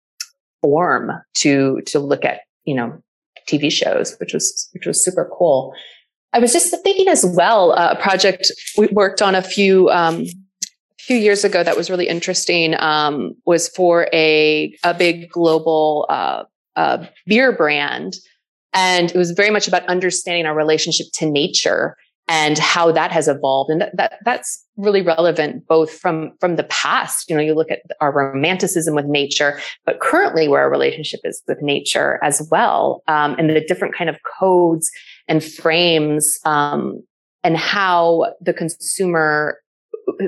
form 0.62 1.12
to 1.36 1.82
to 1.88 2.00
look 2.00 2.26
at 2.26 2.42
you 2.66 2.76
know 2.76 3.02
TV 3.50 3.72
shows, 3.72 4.16
which 4.20 4.34
was 4.34 4.70
which 4.74 4.86
was 4.86 5.04
super 5.04 5.30
cool. 5.38 5.74
I 6.34 6.40
was 6.40 6.54
just 6.54 6.74
thinking 6.84 7.08
as 7.08 7.26
well, 7.26 7.72
uh, 7.72 7.96
a 7.98 8.02
project 8.02 8.52
we 8.78 8.88
worked 8.88 9.22
on 9.22 9.36
a 9.36 9.42
few 9.42 9.90
um, 9.90 10.26
few 11.00 11.18
years 11.18 11.46
ago 11.46 11.64
that 11.64 11.78
was 11.78 11.90
really 11.90 12.08
interesting 12.08 12.76
um, 12.80 13.34
was 13.46 13.70
for 13.70 14.08
a 14.14 14.76
a 14.84 14.94
big 14.94 15.30
global 15.30 16.06
uh, 16.10 16.44
uh, 16.76 17.06
beer 17.26 17.52
brand, 17.52 18.18
and 18.74 19.12
it 19.12 19.18
was 19.18 19.32
very 19.32 19.50
much 19.50 19.68
about 19.68 19.86
understanding 19.88 20.46
our 20.46 20.56
relationship 20.56 21.08
to 21.14 21.26
nature 21.26 21.96
and 22.30 22.58
how 22.58 22.92
that 22.92 23.10
has 23.10 23.30
evolved, 23.30 23.70
and 23.70 23.80
that, 23.80 23.96
that 23.96 24.20
that's 24.26 24.66
really 24.76 25.02
relevant 25.02 25.66
both 25.66 25.90
from 25.90 26.34
from 26.42 26.58
the 26.58 26.66
past. 26.66 27.30
You 27.30 27.38
know, 27.38 27.42
you 27.42 27.56
look 27.56 27.72
at 27.72 27.84
our 28.02 28.12
romanticism 28.12 28.96
with 28.96 29.06
nature, 29.06 29.60
but 29.86 30.02
currently 30.02 30.50
where 30.50 30.62
our 30.62 30.70
relationship 30.70 31.22
is 31.24 31.42
with 31.48 31.62
nature 31.62 32.20
as 32.22 32.46
well, 32.52 33.02
um, 33.08 33.36
and 33.40 33.50
the 33.50 33.62
different 33.62 33.96
kind 33.96 34.10
of 34.10 34.18
codes 34.40 34.92
and 35.28 35.44
frames 35.44 36.40
um, 36.46 37.02
and 37.44 37.58
how 37.58 38.34
the 38.42 38.54
consumer 38.54 39.60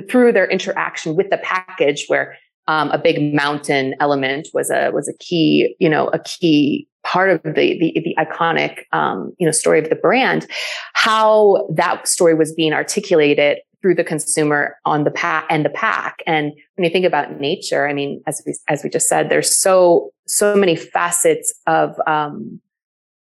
through 0.08 0.32
their 0.32 0.48
interaction 0.48 1.16
with 1.16 1.30
the 1.30 1.38
package 1.38 2.04
where 2.08 2.36
um, 2.68 2.90
a 2.90 2.98
big 2.98 3.34
mountain 3.34 3.94
element 3.98 4.48
was 4.52 4.70
a 4.70 4.90
was 4.90 5.08
a 5.08 5.16
key 5.18 5.74
you 5.80 5.88
know 5.88 6.08
a 6.08 6.18
key 6.18 6.86
part 7.02 7.30
of 7.30 7.42
the 7.42 7.78
the, 7.78 8.00
the 8.04 8.14
iconic 8.18 8.84
um, 8.92 9.32
you 9.38 9.46
know 9.46 9.52
story 9.52 9.78
of 9.78 9.88
the 9.88 9.96
brand, 9.96 10.46
how 10.94 11.66
that 11.74 12.06
story 12.06 12.34
was 12.34 12.52
being 12.52 12.72
articulated 12.72 13.58
through 13.82 13.94
the 13.94 14.04
consumer 14.04 14.76
on 14.84 15.04
the 15.04 15.10
pack 15.10 15.46
and 15.48 15.64
the 15.64 15.70
pack. 15.70 16.22
And 16.26 16.52
when 16.74 16.84
you 16.84 16.90
think 16.90 17.06
about 17.06 17.40
nature, 17.40 17.88
I 17.88 17.94
mean, 17.94 18.22
as 18.26 18.42
we 18.46 18.54
as 18.68 18.84
we 18.84 18.90
just 18.90 19.08
said, 19.08 19.30
there's 19.30 19.54
so 19.54 20.10
so 20.26 20.54
many 20.54 20.76
facets 20.76 21.52
of 21.66 21.96
um, 22.06 22.60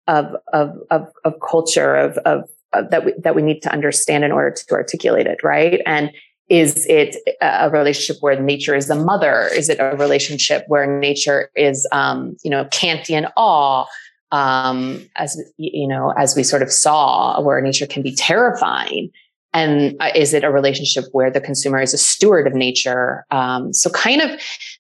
of 0.07 0.35
of 0.53 0.77
of, 0.89 1.07
of 1.23 1.33
culture 1.47 1.95
of 1.95 2.17
of, 2.19 2.43
of 2.73 2.89
that 2.91 3.05
we, 3.05 3.13
that 3.23 3.35
we 3.35 3.41
need 3.41 3.61
to 3.61 3.71
understand 3.71 4.23
in 4.23 4.31
order 4.31 4.51
to 4.51 4.73
articulate 4.73 5.27
it, 5.27 5.43
right? 5.43 5.81
And 5.85 6.11
is 6.49 6.85
it 6.87 7.15
a 7.41 7.69
relationship 7.69 8.21
where 8.21 8.39
nature 8.41 8.73
is 8.73 8.87
the 8.87 8.95
mother? 8.95 9.49
Is 9.53 9.67
it 9.67 9.79
a 9.79 9.95
relationship 9.97 10.63
where 10.67 10.99
nature 10.99 11.49
is, 11.55 11.85
um, 11.91 12.37
you 12.43 12.49
know, 12.49 12.65
Kantian 12.65 13.29
awe? 13.35 13.85
Um, 14.31 15.09
as 15.15 15.41
you 15.55 15.87
know, 15.87 16.13
as 16.17 16.35
we 16.35 16.43
sort 16.43 16.61
of 16.61 16.69
saw, 16.69 17.39
where 17.39 17.61
nature 17.61 17.87
can 17.87 18.03
be 18.03 18.13
terrifying, 18.13 19.09
and 19.53 19.95
uh, 20.01 20.11
is 20.13 20.33
it 20.33 20.43
a 20.43 20.51
relationship 20.51 21.05
where 21.13 21.31
the 21.31 21.39
consumer 21.39 21.81
is 21.81 21.93
a 21.93 21.97
steward 21.97 22.45
of 22.45 22.53
nature? 22.53 23.25
Um, 23.31 23.71
so, 23.71 23.89
kind 23.89 24.21
of 24.21 24.29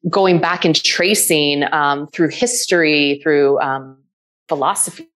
going 0.09 0.39
back 0.41 0.65
and 0.65 0.75
tracing 0.83 1.63
um, 1.71 2.07
through 2.07 2.29
history, 2.29 3.21
through 3.23 3.59
um, 3.61 3.97
philosophy, 4.49 5.07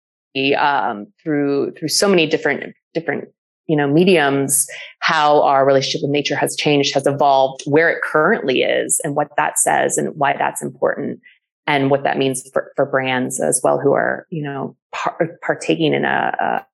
um, 0.56 1.06
through 1.22 1.72
through 1.72 1.88
so 1.88 2.08
many 2.08 2.26
different 2.26 2.74
different 2.94 3.28
you 3.70 3.76
know, 3.76 3.86
mediums, 3.86 4.66
how 4.98 5.42
our 5.42 5.64
relationship 5.64 6.00
with 6.02 6.10
nature 6.10 6.34
has 6.34 6.56
changed, 6.56 6.92
has 6.92 7.06
evolved, 7.06 7.62
where 7.66 7.88
it 7.88 8.02
currently 8.02 8.62
is, 8.62 9.00
and 9.04 9.14
what 9.14 9.28
that 9.36 9.60
says, 9.60 9.96
and 9.96 10.08
why 10.16 10.34
that's 10.36 10.60
important, 10.60 11.20
and 11.68 11.88
what 11.88 12.02
that 12.02 12.18
means 12.18 12.42
for, 12.52 12.72
for 12.74 12.84
brands 12.84 13.40
as 13.40 13.60
well, 13.62 13.78
who 13.78 13.92
are 13.92 14.26
you 14.30 14.42
know 14.42 14.76
par- 14.90 15.38
partaking 15.40 15.94
in 15.94 16.04
a, 16.04 16.64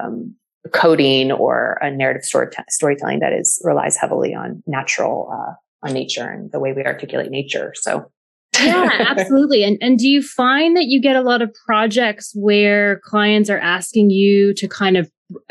a 0.00 0.02
um, 0.02 0.34
coding 0.72 1.30
or 1.30 1.78
a 1.82 1.90
narrative 1.90 2.24
story 2.24 2.48
t- 2.50 2.62
storytelling 2.70 3.20
that 3.20 3.34
is 3.34 3.60
relies 3.62 3.98
heavily 3.98 4.34
on 4.34 4.62
natural 4.66 5.30
uh, 5.30 5.52
on 5.86 5.92
nature 5.92 6.26
and 6.26 6.50
the 6.52 6.58
way 6.58 6.72
we 6.72 6.82
articulate 6.84 7.30
nature. 7.30 7.74
So 7.76 8.10
yeah, 8.62 8.90
absolutely. 9.16 9.64
And 9.64 9.78
and 9.80 9.98
do 9.98 10.08
you 10.08 10.22
find 10.22 10.76
that 10.76 10.86
you 10.86 11.00
get 11.00 11.16
a 11.16 11.22
lot 11.22 11.42
of 11.42 11.54
projects 11.66 12.32
where 12.34 13.00
clients 13.04 13.50
are 13.50 13.58
asking 13.58 14.10
you 14.10 14.54
to 14.54 14.68
kind 14.68 14.96
of 14.96 15.10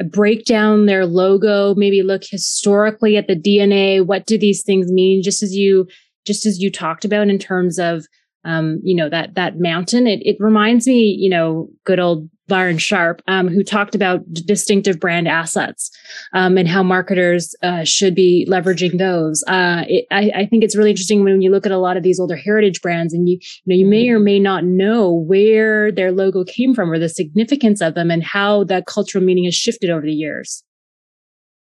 break 0.10 0.46
down 0.46 0.86
their 0.86 1.06
logo, 1.06 1.76
maybe 1.76 2.02
look 2.02 2.24
historically 2.24 3.18
at 3.18 3.28
the 3.28 3.36
DNA. 3.36 4.06
What 4.06 4.26
do 4.26 4.38
these 4.38 4.64
things 4.64 4.92
mean? 4.92 5.22
Just 5.22 5.44
as 5.44 5.54
you, 5.54 5.88
just 6.26 6.46
as 6.46 6.60
you 6.60 6.72
talked 6.72 7.06
about 7.06 7.28
in 7.28 7.40
terms 7.40 7.78
of, 7.78 8.06
um, 8.46 8.80
you 8.84 8.96
know, 8.96 9.10
that, 9.10 9.36
that 9.36 9.60
mountain, 9.60 10.08
it, 10.08 10.20
it 10.24 10.38
reminds 10.40 10.88
me, 10.88 11.16
you 11.20 11.30
know, 11.30 11.68
good 11.86 12.00
old 12.00 12.30
Byron 12.48 12.78
Sharp, 12.78 13.22
um, 13.28 13.48
who 13.48 13.64
talked 13.64 13.96
about 13.96 14.22
distinctive 14.34 15.00
brand 15.00 15.28
assets 15.28 15.90
um, 16.34 16.58
and 16.58 16.68
how 16.68 16.84
marketers 16.84 17.56
uh, 17.64 17.84
should 17.84 18.14
be 18.14 18.48
leveraging 18.50 18.98
those. 18.98 19.44
Uh, 19.48 19.84
it, 19.88 20.06
I, 20.12 20.32
I, 20.36 20.46
think 20.46 20.64
it's 20.64 20.76
really 20.76 20.92
interesting 20.92 21.24
when 21.24 21.42
you 21.42 21.50
look 21.50 21.66
at 21.66 21.72
a 21.72 21.78
lot 21.78 21.98
of 21.98 22.04
these 22.04 22.20
older 22.20 22.36
heritage 22.36 22.82
brands, 22.82 23.14
and 23.14 23.28
you, 23.28 23.40
you 23.42 23.62
know, 23.66 23.76
you 23.76 23.86
may 23.86 24.10
or 24.10 24.20
may 24.20 24.40
not 24.40 24.64
know 24.64 25.12
where 25.12 25.92
their 25.92 26.12
logo 26.12 26.44
came 26.44 26.76
from 26.76 26.92
or 26.92 27.00
the 27.00 27.10
significance 27.10 27.82
of 27.82 27.96
them 27.96 28.12
and 28.12 28.24
how 28.24 28.64
that 28.66 28.86
cultural 28.86 29.24
meaning 29.24 29.46
has 29.46 29.56
shifted 29.56 29.90
over 29.90 30.06
the 30.06 30.14
years. 30.14 30.64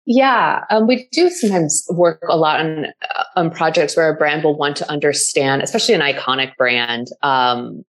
Yeah, 0.06 0.64
um, 0.68 0.86
we 0.86 1.08
do 1.12 1.30
sometimes 1.30 1.86
work 1.88 2.22
a 2.28 2.36
lot 2.36 2.60
on 2.60 2.86
uh, 2.86 3.24
on 3.36 3.50
projects 3.50 3.96
where 3.96 4.10
a 4.10 4.14
brand 4.14 4.44
will 4.44 4.56
want 4.56 4.76
to 4.76 4.90
understand, 4.90 5.62
especially 5.62 5.94
an 5.94 6.02
iconic 6.02 6.54
brand, 6.56 7.06
um, 7.22 7.84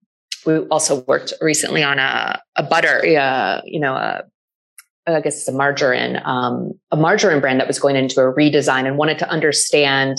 we 0.46 0.60
also 0.70 1.02
worked 1.02 1.34
recently 1.42 1.84
on 1.84 2.00
a, 2.00 2.42
a 2.56 2.64
butter, 2.64 3.04
uh, 3.18 3.62
you 3.66 3.80
know, 3.80 3.94
a, 3.94 4.24
I 5.06 5.20
guess 5.20 5.36
it's 5.36 5.48
a 5.50 5.52
margarine, 5.52 6.22
um, 6.24 6.72
a 6.92 6.96
margarine 6.96 7.42
brand 7.42 7.60
that 7.60 7.68
was 7.68 7.78
going 7.78 7.98
into 7.98 8.22
a 8.22 8.34
redesign 8.34 8.86
and 8.88 8.98
wanted 8.98 9.20
to 9.20 9.30
understand 9.30 10.18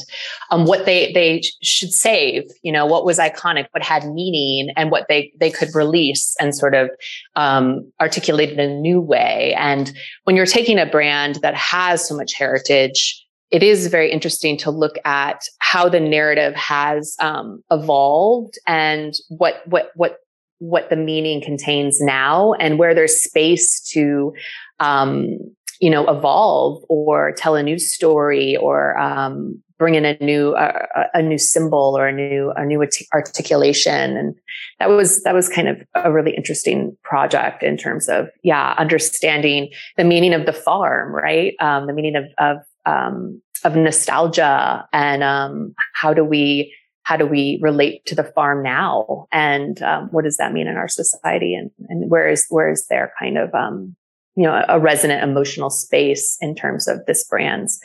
um, 0.51 0.67
what 0.67 0.85
they 0.85 1.11
they 1.13 1.43
should 1.63 1.91
save. 1.91 2.43
You 2.63 2.71
know, 2.71 2.85
what 2.85 3.07
was 3.07 3.19
iconic, 3.19 3.67
what 3.71 3.83
had 3.83 4.05
meaning, 4.13 4.75
and 4.77 4.91
what 4.91 5.07
they 5.09 5.33
they 5.41 5.51
could 5.51 5.75
release 5.75 6.37
and 6.39 6.55
sort 6.55 6.75
of 6.75 6.91
um, 7.35 7.91
articulate 7.99 8.51
in 8.51 8.61
a 8.61 8.69
new 8.69 9.01
way. 9.01 9.55
And 9.59 9.91
when 10.25 10.37
you're 10.37 10.45
taking 10.45 10.79
a 10.79 10.85
brand 10.85 11.37
that 11.37 11.55
has 11.55 12.07
so 12.07 12.15
much 12.15 12.35
heritage, 12.35 13.24
it 13.51 13.63
is 13.63 13.87
very 13.87 14.11
interesting 14.11 14.57
to 14.59 14.71
look 14.71 14.97
at 15.05 15.43
how 15.61 15.89
the 15.89 16.01
narrative 16.01 16.55
has 16.55 17.15
um, 17.21 17.63
evolved 17.71 18.59
and 18.67 19.15
what 19.29 19.63
what 19.67 19.91
what 19.95 20.19
what 20.59 20.89
the 20.89 20.97
meaning 20.97 21.43
contains 21.43 22.01
now 22.01 22.55
and 22.55 22.79
where 22.79 22.95
there's 22.95 23.23
space 23.23 23.81
to 23.81 24.33
um, 24.81 25.39
you 25.81 25.91
know 25.91 26.07
evolve 26.09 26.83
or 26.89 27.33
tell 27.33 27.55
a 27.55 27.63
new 27.63 27.79
story 27.79 28.57
or 28.57 28.99
um, 28.99 29.63
bring 29.79 29.95
in 29.95 30.05
a 30.05 30.17
new 30.21 30.53
uh, 30.53 30.87
a 31.13 31.23
new 31.23 31.39
symbol 31.39 31.95
or 31.97 32.07
a 32.07 32.13
new 32.13 32.53
a 32.57 32.65
new 32.65 32.83
articulation. 33.13 34.17
And 34.17 34.35
that 34.79 34.89
was 34.89 35.23
that 35.25 35.35
was 35.35 35.49
kind 35.49 35.69
of 35.69 35.83
a 35.95 36.13
really 36.13 36.35
interesting 36.35 36.97
project 37.03 37.63
in 37.63 37.77
terms 37.77 38.09
of 38.09 38.29
yeah 38.43 38.75
understanding 38.79 39.71
the 39.97 40.05
meaning 40.05 40.33
of 40.33 40.47
the 40.47 40.53
farm 40.53 41.15
right? 41.15 41.55
Um, 41.61 41.87
the 41.87 41.93
meaning 41.93 42.17
of 42.17 42.25
of 42.39 42.59
um, 42.87 43.41
of 43.65 43.77
nostalgia 43.77 44.87
and 44.93 45.23
um, 45.23 45.75
how 45.95 46.13
do 46.13 46.25
we 46.25 46.75
how 47.03 47.17
do 47.19 47.27
we 47.27 47.59
relate 47.61 48.05
to 48.07 48.15
the 48.15 48.25
farm 48.25 48.63
now? 48.63 49.27
And 49.31 49.81
um, 49.83 50.09
what 50.11 50.25
does 50.25 50.39
that 50.39 50.55
mean 50.55 50.67
in 50.67 50.77
our 50.77 50.89
society? 50.89 51.55
And, 51.55 51.71
and 51.91 52.11
where 52.11 52.31
is 52.31 52.47
where 52.49 52.71
is 52.71 52.87
there 52.89 53.13
kind 53.19 53.37
of 53.37 53.55
um, 53.55 53.95
you 54.37 54.45
know 54.45 54.65
a 54.69 54.81
resonant 54.81 55.23
emotional 55.23 55.71
space 55.71 56.37
in 56.41 56.55
terms 56.55 56.89
of 56.89 57.05
this 57.07 57.25
brand's 57.25 57.81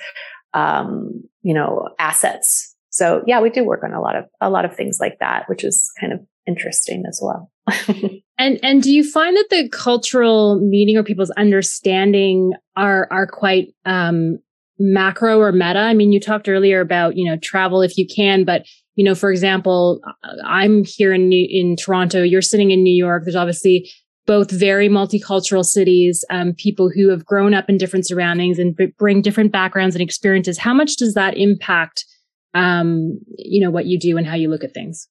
um, 0.53 1.23
you 1.41 1.53
know 1.53 1.89
assets? 1.99 2.75
So 2.91 3.23
yeah 3.27 3.39
we 3.39 3.49
do 3.49 3.63
work 3.63 3.83
on 3.83 3.93
a 3.93 4.01
lot 4.01 4.15
of 4.15 4.25
a 4.41 4.49
lot 4.49 4.65
of 4.65 4.75
things 4.75 4.97
like 4.99 5.19
that 5.19 5.47
which 5.47 5.63
is 5.63 5.91
kind 5.99 6.13
of 6.13 6.19
interesting 6.47 7.03
as 7.07 7.21
well. 7.21 7.51
And 8.39 8.57
and 8.63 8.81
do 8.81 8.91
you 8.91 9.03
find 9.03 9.35
that 9.35 9.47
the 9.49 9.67
cultural 9.67 10.62
meaning 10.62 10.97
or 10.97 11.03
people's 11.03 11.29
understanding 11.31 12.53
are 12.77 13.05
are 13.12 13.27
quite 13.27 13.75
um 13.83 14.39
macro 14.80 15.39
or 15.39 15.52
meta? 15.52 15.80
I 15.80 15.94
mean, 15.94 16.12
you 16.12 16.20
talked 16.20 16.48
earlier 16.48 16.82
about, 16.82 17.18
you 17.18 17.30
know, 17.30 17.38
travel 17.38 17.82
if 17.82 17.98
you 17.98 18.08
can, 18.08 18.46
but 18.46 18.65
you 18.96 19.06
know, 19.06 19.15
for 19.15 19.32
example, 19.32 20.02
I'm 20.46 20.84
here 20.84 21.13
in 21.13 21.30
New, 21.30 21.48
in 21.50 21.78
Toronto, 21.78 22.22
you're 22.22 22.42
sitting 22.42 22.72
in 22.72 22.84
New 22.84 22.94
York. 22.94 23.24
There's 23.24 23.36
obviously 23.36 23.89
both 24.28 24.52
very 24.52 24.89
multicultural 24.89 25.63
cities, 25.63 26.26
um, 26.30 26.54
people 26.54 26.89
who 26.89 27.10
have 27.10 27.26
grown 27.26 27.54
up 27.54 27.70
in 27.70 27.78
different 27.78 28.06
surroundings 28.06 28.60
and 28.60 28.76
b- 28.76 28.94
bring 28.98 29.22
different 29.22 29.52
backgrounds 29.52 29.96
and 29.96 30.02
experiences. 30.02 30.58
How 30.58 30.74
much 30.74 30.98
does 30.98 31.13
that 31.13 31.38
impact, 31.38 32.06
um, 32.54 33.20
you 33.38 33.63
know, 33.63 33.72
what 33.72 33.86
you 33.86 33.98
do 33.98 34.18
and 34.18 34.28
how 34.28 34.36
you 34.36 34.50
look 34.50 34.63
at 34.63 34.74
things? 34.74 35.08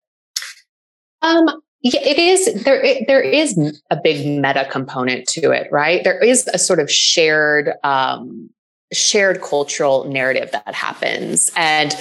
Um, 1.22 1.48
yeah, 1.80 2.00
it 2.02 2.18
is 2.18 2.62
there. 2.64 2.80
It, 2.82 3.04
there 3.08 3.22
is 3.22 3.58
a 3.90 3.96
big 3.96 4.24
meta 4.24 4.68
component 4.70 5.26
to 5.28 5.50
it, 5.50 5.66
right? 5.72 6.04
There 6.04 6.22
is 6.22 6.46
a 6.52 6.58
sort 6.58 6.78
of 6.78 6.90
shared 6.90 7.70
um, 7.84 8.50
shared 8.92 9.42
cultural 9.42 10.04
narrative 10.04 10.50
that 10.52 10.74
happens. 10.74 11.50
And 11.56 11.92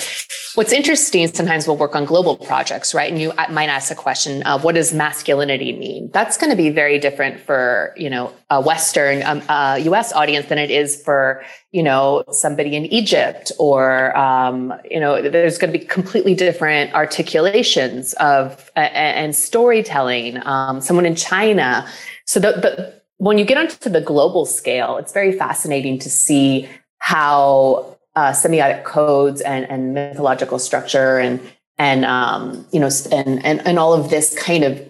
what's 0.56 0.72
interesting, 0.72 1.28
sometimes 1.28 1.68
we'll 1.68 1.78
work 1.78 1.96
on 1.96 2.06
global 2.06 2.38
projects, 2.38 2.94
right? 2.94 3.12
And 3.12 3.22
you 3.22 3.34
might 3.50 3.68
ask 3.68 3.92
a 3.92 3.96
question 3.96 4.42
of 4.44 4.64
what 4.64 4.76
does 4.76 4.94
masculinity 4.94 5.74
mean? 5.78 6.10
That's 6.14 6.38
going 6.38 6.50
to 6.50 6.56
be 6.56 6.70
very 6.70 6.98
different 6.98 7.42
for, 7.42 7.94
you 7.98 8.10
know, 8.10 8.34
a 8.50 8.62
Western 8.62 9.22
um, 9.24 9.42
uh, 9.50 9.80
US 9.84 10.14
audience 10.14 10.48
than 10.48 10.58
it 10.58 10.72
is 10.72 11.02
for, 11.04 11.44
you 11.72 11.84
know, 11.84 12.24
somebody 12.32 12.76
in 12.76 12.86
Egypt 12.86 13.52
or, 13.60 14.16
um, 14.18 14.74
you 14.90 15.00
know, 15.00 15.22
there's 15.22 15.58
going 15.58 15.72
to 15.72 15.78
be 15.78 15.84
completely 15.84 16.34
different 16.34 16.94
articulations 16.94 18.14
of 18.14 18.72
uh, 18.78 18.80
and 18.80 19.36
storytelling. 19.36 20.46
Um, 20.46 20.80
someone 20.80 21.06
in 21.06 21.16
China. 21.16 21.88
So 22.26 22.40
the, 22.40 22.52
the 22.54 22.97
when 23.18 23.38
you 23.38 23.46
get 23.46 23.58
onto 23.58 23.90
the 23.90 24.02
global 24.02 24.46
scale, 24.46 24.98
it's 24.98 25.14
very 25.14 25.32
fascinating 25.32 26.00
to 26.00 26.10
see 26.10 26.70
how 27.00 27.98
uh, 28.16 28.32
semiotic 28.32 28.84
codes 28.84 29.42
and, 29.42 29.70
and 29.70 29.94
mythological 29.94 30.60
structure 30.60 31.20
and 31.20 31.40
and 31.78 32.06
um, 32.06 32.66
you 32.72 32.80
know 32.80 32.90
and, 33.12 33.46
and 33.46 33.66
and 33.68 33.78
all 33.78 33.94
of 33.94 34.10
this 34.10 34.38
kind 34.38 34.64
of 34.64 34.84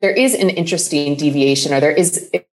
there 0.00 0.10
is 0.10 0.34
an 0.34 0.50
interesting 0.50 1.16
deviation 1.16 1.72
or 1.72 1.80
there 1.80 1.90
is 1.90 2.30
it 2.32 2.46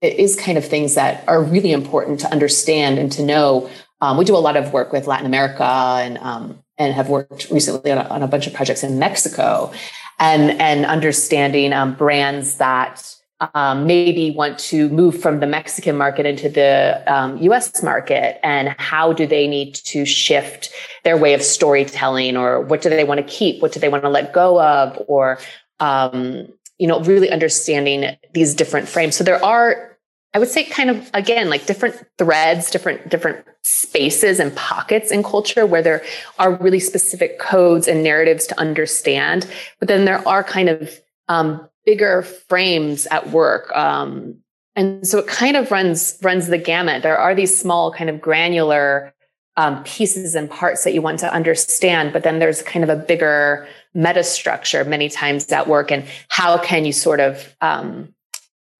is 0.00 0.36
kind 0.36 0.56
of 0.56 0.64
things 0.64 0.94
that 0.94 1.24
are 1.26 1.42
really 1.42 1.72
important 1.72 2.20
to 2.20 2.30
understand 2.30 2.98
and 2.98 3.10
to 3.12 3.22
know. 3.22 3.68
Um, 4.00 4.16
we 4.16 4.24
do 4.24 4.36
a 4.36 4.38
lot 4.38 4.56
of 4.56 4.72
work 4.72 4.92
with 4.92 5.08
Latin 5.08 5.26
America 5.26 5.64
and 5.64 6.18
um, 6.18 6.62
and 6.78 6.94
have 6.94 7.08
worked 7.08 7.50
recently 7.50 7.90
on 7.90 7.98
a, 7.98 8.08
on 8.08 8.22
a, 8.22 8.28
bunch 8.28 8.46
of 8.46 8.54
projects 8.54 8.84
in 8.84 9.00
Mexico, 9.00 9.72
and 10.20 10.52
and 10.60 10.86
understanding 10.86 11.72
um, 11.72 11.94
brands 11.94 12.58
that 12.58 13.16
um, 13.54 13.86
maybe 13.86 14.30
want 14.30 14.58
to 14.58 14.88
move 14.88 15.20
from 15.20 15.40
the 15.40 15.46
Mexican 15.46 15.96
market 15.96 16.26
into 16.26 16.48
the 16.48 17.02
um, 17.06 17.38
US 17.38 17.82
market 17.82 18.44
and 18.44 18.74
how 18.78 19.12
do 19.12 19.26
they 19.26 19.46
need 19.46 19.74
to 19.74 20.04
shift 20.04 20.70
their 21.04 21.16
way 21.16 21.34
of 21.34 21.42
storytelling 21.42 22.36
or 22.36 22.60
what 22.60 22.82
do 22.82 22.90
they 22.90 23.04
want 23.04 23.18
to 23.18 23.26
keep? 23.26 23.62
What 23.62 23.72
do 23.72 23.80
they 23.80 23.88
want 23.88 24.02
to 24.02 24.08
let 24.08 24.32
go 24.32 24.60
of? 24.60 25.00
Or, 25.06 25.38
um, 25.78 26.48
you 26.78 26.88
know, 26.88 27.00
really 27.00 27.30
understanding 27.30 28.16
these 28.34 28.54
different 28.54 28.88
frames. 28.88 29.16
So 29.16 29.22
there 29.22 29.42
are, 29.44 29.96
I 30.34 30.40
would 30.40 30.48
say 30.48 30.64
kind 30.64 30.90
of 30.90 31.08
again, 31.14 31.48
like 31.48 31.64
different 31.66 32.02
threads, 32.18 32.70
different, 32.70 33.08
different 33.08 33.44
spaces 33.62 34.40
and 34.40 34.54
pockets 34.56 35.12
in 35.12 35.22
culture 35.22 35.64
where 35.64 35.82
there 35.82 36.02
are 36.40 36.54
really 36.56 36.80
specific 36.80 37.38
codes 37.38 37.86
and 37.86 38.02
narratives 38.02 38.48
to 38.48 38.58
understand. 38.58 39.46
But 39.78 39.86
then 39.86 40.06
there 40.06 40.26
are 40.26 40.42
kind 40.42 40.68
of 40.68 41.00
um, 41.28 41.67
bigger 41.88 42.20
frames 42.20 43.06
at 43.06 43.30
work. 43.30 43.74
Um, 43.74 44.36
and 44.76 45.08
so 45.08 45.18
it 45.20 45.26
kind 45.26 45.56
of 45.56 45.70
runs 45.70 46.18
runs 46.22 46.48
the 46.48 46.58
gamut. 46.58 47.02
There 47.02 47.16
are 47.16 47.34
these 47.34 47.58
small 47.58 47.90
kind 47.90 48.10
of 48.10 48.20
granular 48.20 49.14
um, 49.56 49.82
pieces 49.84 50.34
and 50.34 50.50
parts 50.50 50.84
that 50.84 50.92
you 50.92 51.00
want 51.00 51.18
to 51.20 51.32
understand, 51.32 52.12
but 52.12 52.24
then 52.24 52.40
there's 52.40 52.60
kind 52.60 52.84
of 52.84 52.90
a 52.90 52.96
bigger 52.96 53.66
meta 53.94 54.22
structure 54.22 54.84
many 54.84 55.08
times 55.08 55.50
at 55.50 55.66
work. 55.66 55.90
And 55.90 56.04
how 56.28 56.58
can 56.58 56.84
you 56.84 56.92
sort 56.92 57.20
of 57.20 57.56
um, 57.62 58.14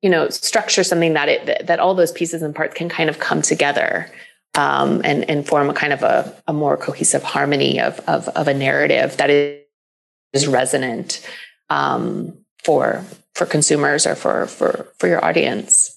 you 0.02 0.10
know 0.10 0.28
structure 0.28 0.84
something 0.84 1.14
that 1.14 1.30
it 1.30 1.66
that 1.66 1.80
all 1.80 1.94
those 1.94 2.12
pieces 2.12 2.42
and 2.42 2.54
parts 2.54 2.74
can 2.74 2.90
kind 2.90 3.08
of 3.08 3.18
come 3.20 3.40
together 3.40 4.10
um, 4.54 5.00
and 5.02 5.28
and 5.30 5.46
form 5.48 5.70
a 5.70 5.74
kind 5.74 5.94
of 5.94 6.02
a, 6.02 6.42
a 6.46 6.52
more 6.52 6.76
cohesive 6.76 7.22
harmony 7.22 7.80
of, 7.80 8.00
of 8.00 8.28
of 8.28 8.48
a 8.48 8.54
narrative 8.54 9.16
that 9.16 9.30
is 9.30 10.46
resonant 10.46 11.26
um, 11.70 12.44
for 12.64 13.04
for 13.34 13.46
consumers 13.46 14.06
or 14.06 14.14
for 14.14 14.46
for 14.46 14.92
for 14.98 15.08
your 15.08 15.24
audience. 15.24 15.94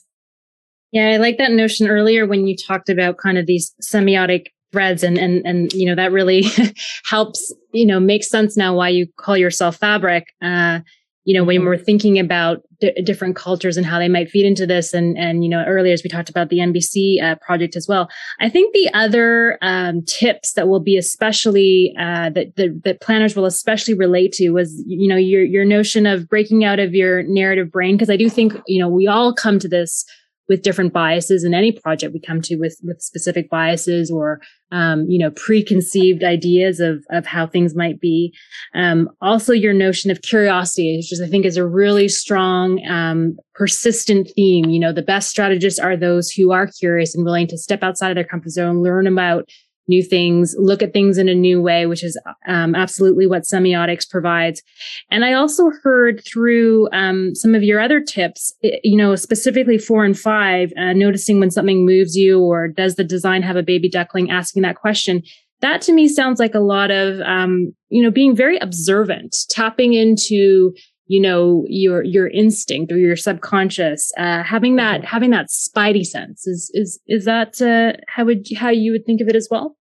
Yeah, 0.91 1.10
I 1.10 1.17
like 1.17 1.38
that 1.38 1.52
notion 1.52 1.88
earlier 1.88 2.26
when 2.26 2.47
you 2.47 2.56
talked 2.56 2.89
about 2.89 3.17
kind 3.17 3.38
of 3.38 3.45
these 3.45 3.74
semiotic 3.82 4.47
threads 4.71 5.04
and 5.04 5.17
and 5.17 5.45
and 5.45 5.74
you 5.74 5.86
know 5.86 5.95
that 5.95 6.12
really 6.12 6.45
helps 7.06 7.54
you 7.74 7.86
know 7.86 8.00
make 8.00 8.24
sense 8.24 8.56
now 8.56 8.74
why 8.74 8.89
you 8.89 9.08
call 9.17 9.36
yourself 9.36 9.76
fabric 9.76 10.28
uh 10.41 10.80
you 11.23 11.36
know, 11.36 11.43
when 11.43 11.57
mm-hmm. 11.57 11.67
we're 11.67 11.77
thinking 11.77 12.17
about 12.17 12.62
d- 12.79 12.99
different 13.03 13.36
cultures 13.36 13.77
and 13.77 13.86
how 13.86 13.99
they 13.99 14.10
might 14.10 14.29
feed 14.29 14.45
into 14.45 14.65
this, 14.65 14.93
and 14.93 15.17
and 15.17 15.43
you 15.43 15.49
know, 15.49 15.63
earlier 15.65 15.93
as 15.93 16.03
we 16.03 16.10
talked 16.10 16.29
about 16.29 16.49
the 16.49 16.57
NBC 16.57 17.21
uh, 17.21 17.36
project 17.36 17.75
as 17.75 17.88
well. 17.88 18.10
I 18.39 18.49
think 18.49 18.73
the 18.73 18.89
other 18.93 19.57
um, 19.62 20.03
tips 20.05 20.53
that 20.53 20.67
will 20.67 20.79
be 20.79 20.97
especially 20.97 21.93
uh, 21.99 22.29
that, 22.31 22.55
that 22.55 22.81
that 22.84 23.01
planners 23.01 23.36
will 23.36 23.45
especially 23.45 23.93
relate 23.93 24.31
to 24.34 24.49
was 24.51 24.84
you 24.88 25.07
know 25.07 25.17
your 25.17 25.43
your 25.43 25.65
notion 25.65 26.05
of 26.05 26.27
breaking 26.27 26.63
out 26.63 26.79
of 26.79 26.93
your 26.95 27.23
narrative 27.23 27.71
brain 27.71 27.95
because 27.95 28.10
I 28.10 28.17
do 28.17 28.29
think 28.29 28.53
you 28.67 28.81
know 28.81 28.89
we 28.89 29.07
all 29.07 29.34
come 29.34 29.60
to 29.60 29.67
this 29.67 30.05
with 30.51 30.63
different 30.63 30.91
biases 30.91 31.45
in 31.45 31.53
any 31.53 31.71
project 31.71 32.13
we 32.13 32.19
come 32.19 32.41
to 32.41 32.57
with 32.57 32.77
with 32.83 33.01
specific 33.01 33.49
biases 33.49 34.11
or 34.11 34.41
um, 34.73 35.05
you 35.07 35.17
know 35.17 35.31
preconceived 35.31 36.25
ideas 36.25 36.81
of 36.81 37.05
of 37.09 37.25
how 37.25 37.47
things 37.47 37.73
might 37.73 38.01
be. 38.01 38.33
Um, 38.75 39.09
also 39.21 39.53
your 39.53 39.71
notion 39.71 40.11
of 40.11 40.21
curiosity 40.21 40.97
which 40.97 41.13
is 41.13 41.21
i 41.21 41.27
think 41.27 41.45
is 41.45 41.55
a 41.55 41.65
really 41.65 42.09
strong 42.09 42.85
um, 42.85 43.37
persistent 43.55 44.29
theme. 44.35 44.65
You 44.69 44.81
know 44.81 44.91
the 44.91 45.01
best 45.01 45.29
strategists 45.29 45.79
are 45.79 45.95
those 45.95 46.29
who 46.29 46.51
are 46.51 46.67
curious 46.67 47.15
and 47.15 47.23
willing 47.23 47.47
to 47.47 47.57
step 47.57 47.81
outside 47.81 48.11
of 48.11 48.15
their 48.15 48.25
comfort 48.25 48.51
zone 48.51 48.83
learn 48.83 49.07
about 49.07 49.47
new 49.88 50.04
things, 50.04 50.56
look 50.58 50.82
at 50.82 50.94
things 50.94 51.17
in 51.17 51.28
a 51.28 51.36
new 51.36 51.62
way, 51.62 51.86
which 51.86 52.04
is 52.04 52.20
um, 52.48 52.76
absolutely 52.76 53.28
what 53.28 53.44
semiotics 53.44 54.10
provides. 54.10 54.62
And 55.10 55.26
I 55.26 55.34
also 55.34 55.72
heard 55.84 56.24
through 56.26 56.89
um, 56.91 57.36
some 57.36 57.56
of 57.56 57.63
your 57.63 57.80
other 57.80 58.00
tips, 58.00 58.54
you 58.62 58.98
know, 58.98 59.15
specifically 59.15 59.78
four 59.78 60.06
and 60.06 60.17
five, 60.17 60.72
uh, 60.78 60.94
noticing 60.94 61.39
when 61.39 61.52
something 61.52 61.86
moves 61.86 62.15
you 62.15 62.39
or 62.39 62.67
does 62.67 62.96
the 62.96 63.04
design 63.04 63.41
have 63.41 63.56
a 63.56 63.63
baby 63.63 63.89
duckling, 63.89 64.32
asking 64.32 64.63
that 64.63 64.76
question. 64.76 65.24
That 65.62 65.82
to 65.84 65.94
me 65.94 66.08
sounds 66.08 66.39
like 66.39 66.56
a 66.56 66.60
lot 66.60 66.89
of, 66.89 67.20
um, 67.22 67.74
you 67.89 68.02
know, 68.02 68.10
being 68.10 68.36
very 68.36 68.58
observant, 68.58 69.36
tapping 69.50 69.94
into 69.94 70.74
you 71.12 71.19
know 71.19 71.65
your 71.67 72.06
your 72.06 72.30
instinct 72.30 72.89
or 72.89 72.97
your 72.97 73.17
subconscious 73.17 74.13
uh, 74.17 74.43
having 74.43 74.78
that 74.78 75.02
mm-hmm. 75.02 75.08
having 75.08 75.32
that 75.32 75.47
spidey 75.50 76.06
sense 76.06 76.47
is 76.47 76.71
is 76.74 77.02
is 77.06 77.26
that 77.26 77.62
uh, 77.62 78.00
how 78.08 78.24
would 78.24 78.47
how 78.56 78.69
you 78.69 78.93
would 78.93 79.06
think 79.06 79.19
of 79.19 79.28
it 79.28 79.36
as 79.36 79.50
well 79.52 79.76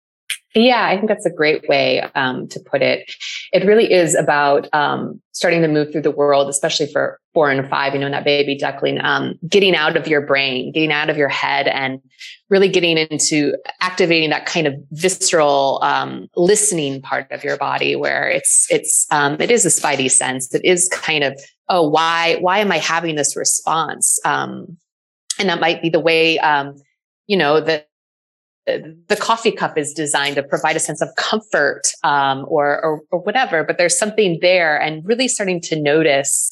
yeah, 0.54 0.86
I 0.86 0.96
think 0.96 1.08
that's 1.08 1.26
a 1.26 1.30
great 1.30 1.68
way 1.68 2.00
um, 2.14 2.48
to 2.48 2.60
put 2.60 2.80
it. 2.80 3.12
It 3.52 3.66
really 3.66 3.92
is 3.92 4.14
about 4.14 4.66
um, 4.72 5.20
starting 5.32 5.60
to 5.62 5.68
move 5.68 5.92
through 5.92 6.02
the 6.02 6.10
world, 6.10 6.48
especially 6.48 6.90
for 6.90 7.20
four 7.34 7.50
and 7.50 7.68
five, 7.68 7.92
you 7.92 8.00
know, 8.00 8.10
that 8.10 8.24
baby 8.24 8.56
duckling, 8.56 8.98
um, 9.00 9.38
getting 9.46 9.76
out 9.76 9.96
of 9.96 10.08
your 10.08 10.22
brain, 10.22 10.72
getting 10.72 10.90
out 10.90 11.10
of 11.10 11.18
your 11.18 11.28
head 11.28 11.68
and 11.68 12.00
really 12.48 12.68
getting 12.68 12.96
into 12.96 13.54
activating 13.80 14.30
that 14.30 14.46
kind 14.46 14.66
of 14.66 14.74
visceral 14.92 15.80
um, 15.82 16.28
listening 16.34 17.02
part 17.02 17.30
of 17.30 17.44
your 17.44 17.58
body 17.58 17.94
where 17.94 18.28
it's, 18.28 18.66
it's, 18.70 19.06
um, 19.10 19.36
it 19.40 19.50
is 19.50 19.66
a 19.66 19.68
spidey 19.68 20.10
sense. 20.10 20.54
It 20.54 20.64
is 20.64 20.88
kind 20.88 21.24
of, 21.24 21.38
oh, 21.68 21.86
why, 21.86 22.38
why 22.40 22.60
am 22.60 22.72
I 22.72 22.78
having 22.78 23.16
this 23.16 23.36
response? 23.36 24.18
Um, 24.24 24.78
and 25.38 25.50
that 25.50 25.60
might 25.60 25.82
be 25.82 25.90
the 25.90 26.00
way, 26.00 26.38
you 27.26 27.36
know, 27.36 27.60
that 27.60 27.87
the 29.08 29.16
coffee 29.16 29.52
cup 29.52 29.78
is 29.78 29.92
designed 29.92 30.36
to 30.36 30.42
provide 30.42 30.76
a 30.76 30.80
sense 30.80 31.00
of 31.00 31.08
comfort 31.16 31.82
um, 32.04 32.44
or, 32.48 32.84
or, 32.84 33.00
or 33.10 33.20
whatever 33.20 33.64
but 33.64 33.78
there's 33.78 33.98
something 33.98 34.38
there 34.40 34.80
and 34.80 35.04
really 35.06 35.28
starting 35.28 35.60
to 35.60 35.80
notice 35.80 36.50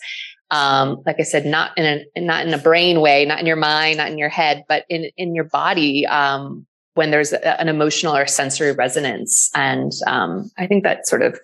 um, 0.51 1.03
like 1.07 1.17
i 1.19 1.23
said 1.23 1.45
not 1.45 1.77
in 1.77 1.85
a 2.17 2.21
not 2.21 2.47
in 2.47 2.55
a 2.55 2.59
brain 2.59 3.01
way 3.01 3.25
not 3.25 3.41
in 3.41 3.47
your 3.47 3.57
mind 3.57 3.99
not 3.99 4.11
in 4.11 4.19
your 4.19 4.29
head 4.29 4.65
but 4.69 4.85
in 4.89 5.11
in 5.17 5.35
your 5.35 5.45
body 5.45 6.07
um, 6.07 6.67
when 6.95 7.11
there's 7.11 7.33
a, 7.33 7.61
an 7.61 7.69
emotional 7.69 8.17
or 8.17 8.27
sensory 8.27 8.73
resonance. 8.73 9.51
And 9.55 9.93
um, 10.07 10.51
i 10.59 10.67
think 10.67 10.85
that 10.85 11.07
sort 11.07 11.23
of 11.23 11.39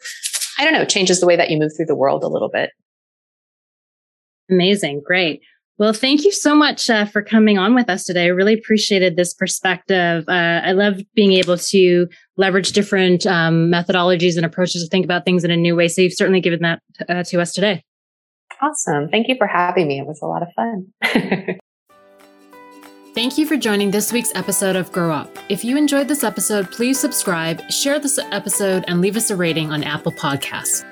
i 0.58 0.64
don't 0.64 0.74
know 0.74 0.84
changes 0.84 1.20
the 1.20 1.26
way 1.26 1.36
that 1.36 1.50
you 1.50 1.58
move 1.58 1.72
through 1.76 1.86
the 1.86 1.96
world 1.96 2.24
a 2.24 2.28
little 2.28 2.50
bit. 2.50 2.70
Amazing. 4.50 5.02
Great 5.06 5.40
well, 5.78 5.92
thank 5.92 6.24
you 6.24 6.32
so 6.32 6.54
much 6.54 6.88
uh, 6.90 7.06
for 7.06 7.22
coming 7.22 7.58
on 7.58 7.74
with 7.74 7.88
us 7.88 8.04
today. 8.04 8.24
I 8.24 8.28
really 8.28 8.54
appreciated 8.54 9.16
this 9.16 9.34
perspective. 9.34 10.24
Uh, 10.28 10.60
I 10.64 10.72
love 10.72 11.00
being 11.14 11.32
able 11.32 11.56
to 11.56 12.06
leverage 12.36 12.72
different 12.72 13.26
um, 13.26 13.70
methodologies 13.70 14.36
and 14.36 14.44
approaches 14.44 14.82
to 14.82 14.88
think 14.88 15.04
about 15.04 15.24
things 15.24 15.44
in 15.44 15.50
a 15.50 15.56
new 15.56 15.74
way. 15.74 15.88
So 15.88 16.02
you've 16.02 16.12
certainly 16.12 16.40
given 16.40 16.60
that 16.60 16.80
uh, 17.08 17.22
to 17.24 17.40
us 17.40 17.52
today. 17.52 17.82
Awesome. 18.60 19.08
Thank 19.08 19.28
you 19.28 19.34
for 19.36 19.46
having 19.46 19.88
me. 19.88 19.98
It 19.98 20.06
was 20.06 20.20
a 20.22 20.26
lot 20.26 20.42
of 20.42 20.48
fun. 20.54 21.58
Thank 23.14 23.36
you 23.36 23.46
for 23.46 23.58
joining 23.58 23.90
this 23.90 24.10
week's 24.10 24.32
episode 24.34 24.74
of 24.74 24.90
Grow 24.90 25.12
Op. 25.12 25.28
If 25.50 25.64
you 25.64 25.76
enjoyed 25.76 26.08
this 26.08 26.24
episode, 26.24 26.70
please 26.70 26.98
subscribe, 26.98 27.70
share 27.70 27.98
this 27.98 28.18
episode, 28.30 28.84
and 28.88 29.02
leave 29.02 29.16
us 29.16 29.30
a 29.30 29.36
rating 29.36 29.70
on 29.70 29.84
Apple 29.84 30.12
Podcasts. 30.12 30.82